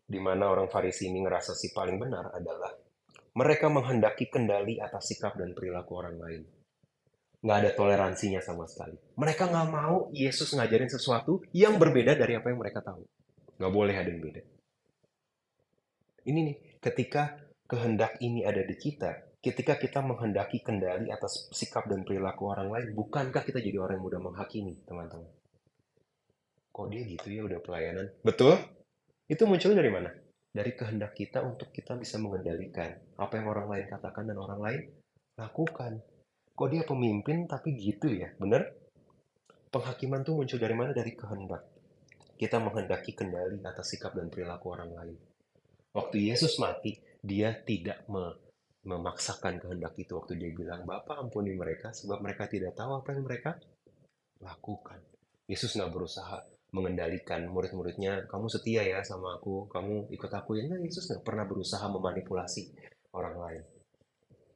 di 0.03 0.19
mana 0.19 0.51
orang 0.51 0.67
Farisi 0.67 1.07
ini 1.07 1.23
ngerasa 1.23 1.55
si 1.55 1.71
paling 1.71 1.95
benar 1.95 2.35
adalah 2.35 2.75
mereka 3.39 3.71
menghendaki 3.71 4.27
kendali 4.27 4.83
atas 4.83 5.15
sikap 5.15 5.39
dan 5.39 5.55
perilaku 5.55 5.95
orang 5.95 6.19
lain. 6.19 6.43
Nggak 7.39 7.59
ada 7.63 7.71
toleransinya 7.79 8.43
sama 8.43 8.67
sekali. 8.67 8.99
Mereka 9.15 9.47
nggak 9.47 9.69
mau 9.71 10.11
Yesus 10.11 10.51
ngajarin 10.59 10.91
sesuatu 10.91 11.39
yang 11.55 11.79
berbeda 11.79 12.19
dari 12.19 12.35
apa 12.35 12.51
yang 12.51 12.59
mereka 12.59 12.83
tahu. 12.83 13.07
Nggak 13.63 13.73
boleh 13.79 13.95
ada 13.95 14.11
yang 14.11 14.23
beda. 14.27 14.43
Ini 16.27 16.39
nih, 16.51 16.57
ketika 16.83 17.39
kehendak 17.73 18.21
ini 18.21 18.45
ada 18.45 18.61
di 18.61 18.77
kita, 18.77 19.41
ketika 19.41 19.81
kita 19.81 20.05
menghendaki 20.05 20.61
kendali 20.61 21.09
atas 21.09 21.49
sikap 21.57 21.89
dan 21.89 22.05
perilaku 22.05 22.53
orang 22.53 22.69
lain, 22.69 22.93
bukankah 22.93 23.41
kita 23.41 23.65
jadi 23.65 23.81
orang 23.81 23.97
yang 23.97 24.05
mudah 24.05 24.21
menghakimi, 24.21 24.85
teman-teman? 24.85 25.33
kok 26.73 26.89
dia 26.89 27.05
gitu 27.05 27.29
ya 27.29 27.45
udah 27.45 27.61
pelayanan. 27.61 28.09
Betul? 28.25 28.57
Itu 29.29 29.45
munculnya 29.45 29.85
dari 29.85 29.93
mana? 29.93 30.11
Dari 30.53 30.73
kehendak 30.73 31.13
kita 31.13 31.45
untuk 31.45 31.69
kita 31.69 31.97
bisa 32.01 32.17
mengendalikan 32.17 32.97
apa 33.21 33.33
yang 33.37 33.47
orang 33.53 33.69
lain 33.69 33.87
katakan 33.89 34.25
dan 34.25 34.41
orang 34.41 34.61
lain 34.61 34.83
lakukan. 35.37 36.01
Kok 36.53 36.69
dia 36.73 36.83
pemimpin 36.85 37.45
tapi 37.49 37.77
gitu 37.77 38.09
ya? 38.09 38.33
Bener? 38.41 38.73
Penghakiman 39.73 40.21
tuh 40.25 40.37
muncul 40.37 40.61
dari 40.61 40.77
mana? 40.77 40.93
Dari 40.93 41.13
kehendak. 41.17 41.65
Kita 42.37 42.61
menghendaki 42.61 43.17
kendali 43.17 43.61
atas 43.65 43.93
sikap 43.93 44.13
dan 44.17 44.29
perilaku 44.29 44.73
orang 44.73 44.91
lain. 44.93 45.17
Waktu 45.93 46.29
Yesus 46.29 46.57
mati, 46.61 46.97
dia 47.23 47.55
tidak 47.63 48.05
me 48.11 48.35
memaksakan 48.83 49.63
kehendak 49.63 49.95
itu 49.95 50.19
waktu 50.19 50.35
dia 50.43 50.51
bilang, 50.51 50.83
Bapak 50.83 51.23
ampuni 51.23 51.55
mereka 51.55 51.95
sebab 51.95 52.19
mereka 52.19 52.51
tidak 52.51 52.75
tahu 52.75 52.99
apa 52.99 53.15
yang 53.15 53.23
mereka 53.23 53.55
lakukan. 54.43 54.99
Yesus 55.47 55.79
nggak 55.79 55.95
berusaha 55.95 56.43
mengendalikan 56.73 57.45
murid-muridnya 57.53 58.25
kamu 58.27 58.49
setia 58.49 58.81
ya 58.81 59.05
sama 59.05 59.37
aku 59.37 59.69
kamu 59.69 60.09
ikut 60.09 60.33
aku 60.33 60.57
enggak 60.57 60.81
Yesus 60.81 61.05
nggak 61.05 61.21
pernah 61.21 61.45
berusaha 61.45 61.85
memanipulasi 61.85 62.63
orang 63.13 63.37
lain 63.37 63.63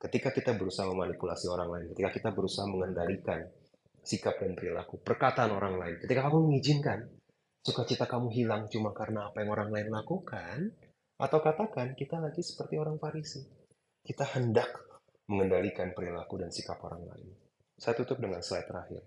ketika 0.00 0.32
kita 0.32 0.56
berusaha 0.56 0.88
memanipulasi 0.88 1.46
orang 1.52 1.68
lain 1.68 1.86
ketika 1.92 2.10
kita 2.16 2.28
berusaha 2.32 2.64
mengendalikan 2.64 3.44
sikap 4.00 4.40
dan 4.40 4.56
perilaku 4.56 4.96
perkataan 5.04 5.52
orang 5.52 5.76
lain 5.76 5.94
ketika 6.00 6.24
kamu 6.24 6.48
mengizinkan 6.48 7.04
sukacita 7.60 8.08
kamu 8.08 8.32
hilang 8.32 8.64
cuma 8.72 8.96
karena 8.96 9.28
apa 9.28 9.44
yang 9.44 9.52
orang 9.52 9.68
lain 9.68 9.88
lakukan 9.92 10.72
atau 11.16 11.38
katakan 11.40 11.96
kita 11.96 12.20
lagi 12.20 12.44
seperti 12.44 12.76
orang 12.76 13.00
Farisi 13.00 13.40
kita 14.04 14.24
hendak 14.36 14.68
mengendalikan 15.26 15.90
perilaku 15.96 16.38
dan 16.38 16.52
sikap 16.52 16.78
orang 16.84 17.02
lain 17.08 17.28
saya 17.76 17.96
tutup 17.96 18.20
dengan 18.20 18.40
slide 18.40 18.68
terakhir 18.68 19.04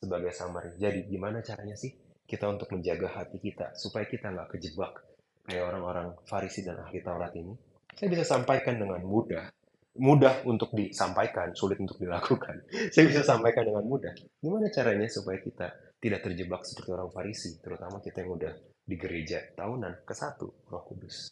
sebagai 0.00 0.32
summary. 0.32 0.72
Jadi 0.80 1.04
gimana 1.06 1.44
caranya 1.44 1.76
sih 1.76 1.92
kita 2.24 2.48
untuk 2.48 2.72
menjaga 2.72 3.20
hati 3.20 3.36
kita 3.36 3.76
supaya 3.76 4.08
kita 4.08 4.32
nggak 4.32 4.56
kejebak 4.56 4.96
kayak 5.44 5.64
orang-orang 5.68 6.16
Farisi 6.24 6.64
dan 6.64 6.80
ahli 6.80 7.04
Taurat 7.04 7.34
ini? 7.36 7.52
Saya 7.92 8.08
bisa 8.08 8.24
sampaikan 8.24 8.80
dengan 8.80 9.02
mudah 9.04 9.44
mudah 9.90 10.46
untuk 10.46 10.70
disampaikan, 10.70 11.50
sulit 11.52 11.76
untuk 11.82 11.98
dilakukan. 11.98 12.62
Saya 12.94 13.10
bisa 13.10 13.26
sampaikan 13.26 13.66
dengan 13.66 13.82
mudah. 13.82 14.14
Gimana 14.38 14.70
caranya 14.70 15.10
supaya 15.10 15.42
kita 15.42 15.66
tidak 15.98 16.22
terjebak 16.24 16.62
seperti 16.62 16.94
orang 16.94 17.10
Farisi, 17.10 17.58
terutama 17.58 17.98
kita 17.98 18.22
yang 18.22 18.38
udah 18.38 18.54
di 18.90 18.98
gereja 18.98 19.38
tahunan 19.54 20.02
ke 20.02 20.10
satu 20.10 20.66
Roh 20.66 20.82
Kudus. 20.82 21.30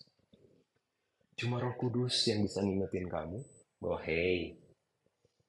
Cuma 1.35 1.59
Roh 1.59 1.75
Kudus 1.75 2.15
yang 2.31 2.47
bisa 2.47 2.63
ngingetin 2.63 3.11
kamu 3.11 3.43
bahwa 3.83 3.99
hey, 4.07 4.55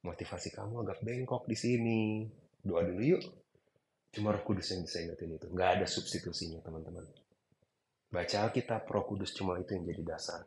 motivasi 0.02 0.50
kamu 0.50 0.82
agak 0.82 0.98
bengkok 1.06 1.46
di 1.46 1.54
sini. 1.54 2.26
Doa 2.66 2.82
dulu 2.82 3.14
yuk. 3.14 3.22
Cuma 4.10 4.34
Roh 4.34 4.42
Kudus 4.42 4.74
yang 4.74 4.82
bisa 4.82 4.98
ingetin 4.98 5.38
itu. 5.38 5.46
Nggak 5.54 5.70
ada 5.78 5.86
substitusinya, 5.86 6.58
teman-teman. 6.66 7.06
Baca 8.10 8.36
Alkitab, 8.42 8.90
Roh 8.90 9.06
Kudus 9.06 9.30
cuma 9.30 9.54
itu 9.62 9.70
yang 9.78 9.86
jadi 9.86 10.02
dasar. 10.02 10.42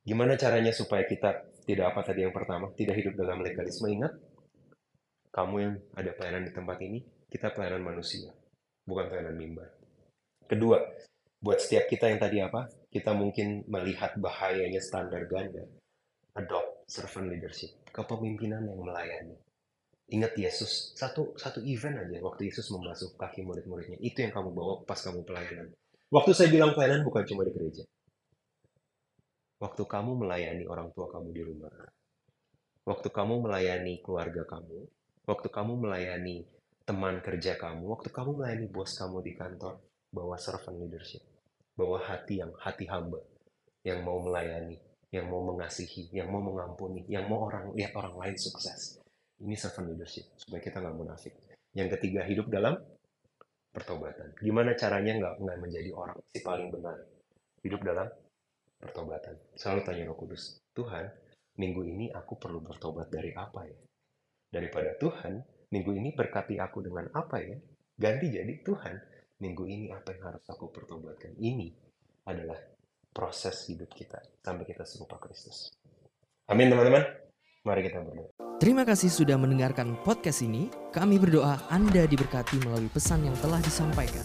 Gimana 0.00 0.40
caranya 0.40 0.72
supaya 0.72 1.04
kita 1.04 1.44
tidak 1.68 1.92
apa 1.92 2.00
tadi 2.08 2.24
yang 2.24 2.32
pertama, 2.32 2.72
tidak 2.72 2.96
hidup 2.96 3.20
dalam 3.20 3.44
legalisme? 3.44 3.90
Ingat, 3.90 4.16
kamu 5.28 5.54
yang 5.60 5.74
ada 5.92 6.10
pelayanan 6.16 6.48
di 6.48 6.52
tempat 6.56 6.78
ini, 6.80 7.04
kita 7.28 7.52
pelayanan 7.52 7.84
manusia, 7.84 8.32
bukan 8.88 9.12
pelayanan 9.12 9.36
mimbar. 9.36 9.75
Kedua, 10.46 10.78
buat 11.42 11.58
setiap 11.58 11.90
kita 11.90 12.06
yang 12.06 12.22
tadi 12.22 12.38
apa, 12.38 12.70
kita 12.86 13.10
mungkin 13.12 13.66
melihat 13.66 14.14
bahayanya 14.14 14.78
standar 14.78 15.26
ganda, 15.26 15.66
adopt 16.38 16.86
servant 16.86 17.34
leadership, 17.34 17.74
kepemimpinan 17.90 18.62
yang 18.62 18.78
melayani. 18.78 19.34
Ingat 20.06 20.38
Yesus, 20.38 20.94
satu 20.94 21.34
satu 21.34 21.58
event 21.66 21.98
aja 21.98 22.22
waktu 22.22 22.46
Yesus 22.46 22.70
membasuh 22.70 23.18
kaki 23.18 23.42
murid-muridnya, 23.42 23.98
itu 23.98 24.22
yang 24.22 24.30
kamu 24.30 24.54
bawa 24.54 24.74
pas 24.86 25.02
kamu 25.02 25.26
pelayanan. 25.26 25.74
Waktu 26.14 26.30
saya 26.30 26.48
bilang 26.54 26.78
pelayanan 26.78 27.02
bukan 27.02 27.26
cuma 27.26 27.42
di 27.42 27.50
gereja. 27.50 27.82
Waktu 29.58 29.82
kamu 29.82 30.14
melayani 30.22 30.62
orang 30.70 30.94
tua 30.94 31.10
kamu 31.10 31.34
di 31.34 31.42
rumah, 31.42 31.74
waktu 32.86 33.08
kamu 33.10 33.50
melayani 33.50 33.98
keluarga 33.98 34.46
kamu, 34.46 34.86
waktu 35.26 35.48
kamu 35.50 35.72
melayani 35.74 36.46
teman 36.86 37.18
kerja 37.18 37.58
kamu, 37.58 37.82
waktu 37.90 38.14
kamu 38.14 38.30
melayani 38.38 38.66
bos 38.70 38.94
kamu 38.94 39.26
di 39.26 39.34
kantor, 39.34 39.82
bawa 40.16 40.40
servant 40.40 40.80
leadership, 40.80 41.20
bawa 41.76 42.00
hati 42.00 42.40
yang 42.40 42.56
hati 42.56 42.88
hamba, 42.88 43.20
yang 43.84 44.00
mau 44.00 44.16
melayani, 44.24 44.80
yang 45.12 45.28
mau 45.28 45.44
mengasihi, 45.44 46.08
yang 46.16 46.32
mau 46.32 46.40
mengampuni, 46.40 47.04
yang 47.04 47.28
mau 47.28 47.44
orang 47.44 47.76
lihat 47.76 47.92
orang 47.92 48.16
lain 48.16 48.36
sukses. 48.40 48.96
Ini 49.36 49.52
servant 49.52 49.92
leadership 49.92 50.24
supaya 50.40 50.64
kita 50.64 50.80
nggak 50.80 50.96
munafik. 50.96 51.36
Yang 51.76 52.00
ketiga 52.00 52.24
hidup 52.24 52.48
dalam 52.48 52.80
pertobatan. 53.68 54.32
Gimana 54.40 54.72
caranya 54.72 55.12
nggak 55.20 55.34
nggak 55.44 55.58
menjadi 55.60 55.90
orang 55.92 56.16
si 56.32 56.40
paling 56.40 56.72
benar? 56.72 56.96
Hidup 57.60 57.84
dalam 57.84 58.08
pertobatan. 58.80 59.36
Selalu 59.52 59.80
tanya 59.84 60.02
Roh 60.08 60.16
Kudus, 60.16 60.56
Tuhan, 60.72 61.04
minggu 61.60 61.84
ini 61.84 62.08
aku 62.08 62.40
perlu 62.40 62.64
bertobat 62.64 63.12
dari 63.12 63.36
apa 63.36 63.68
ya? 63.68 63.76
Daripada 64.48 64.96
Tuhan, 64.96 65.44
minggu 65.68 65.92
ini 65.92 66.16
berkati 66.16 66.56
aku 66.56 66.80
dengan 66.80 67.12
apa 67.12 67.36
ya? 67.44 67.56
Ganti 67.96 68.32
jadi 68.32 68.54
Tuhan, 68.64 68.96
minggu 69.40 69.64
ini 69.68 69.92
apa 69.92 70.16
yang 70.16 70.32
harus 70.32 70.44
aku 70.48 70.72
pertobatkan? 70.72 71.36
Ini 71.36 71.68
adalah 72.26 72.56
proses 73.12 73.64
hidup 73.68 73.92
kita 73.92 74.20
sampai 74.44 74.64
kita 74.64 74.84
serupa 74.84 75.16
Kristus. 75.20 75.72
Amin 76.48 76.68
teman-teman. 76.68 77.02
Mari 77.66 77.80
kita 77.90 77.98
berdoa. 77.98 78.30
Terima 78.56 78.86
kasih 78.86 79.10
sudah 79.10 79.34
mendengarkan 79.36 79.98
podcast 80.06 80.40
ini. 80.40 80.70
Kami 80.94 81.18
berdoa 81.18 81.60
Anda 81.68 82.06
diberkati 82.06 82.62
melalui 82.62 82.88
pesan 82.88 83.26
yang 83.26 83.36
telah 83.42 83.58
disampaikan. 83.60 84.22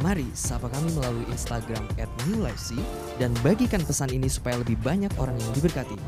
Mari 0.00 0.24
sapa 0.32 0.72
kami 0.72 0.88
melalui 0.96 1.28
Instagram 1.28 1.84
@newlifec 2.32 2.80
dan 3.20 3.36
bagikan 3.44 3.84
pesan 3.84 4.08
ini 4.08 4.24
supaya 4.24 4.56
lebih 4.56 4.80
banyak 4.80 5.12
orang 5.20 5.36
yang 5.36 5.52
diberkati. 5.52 6.00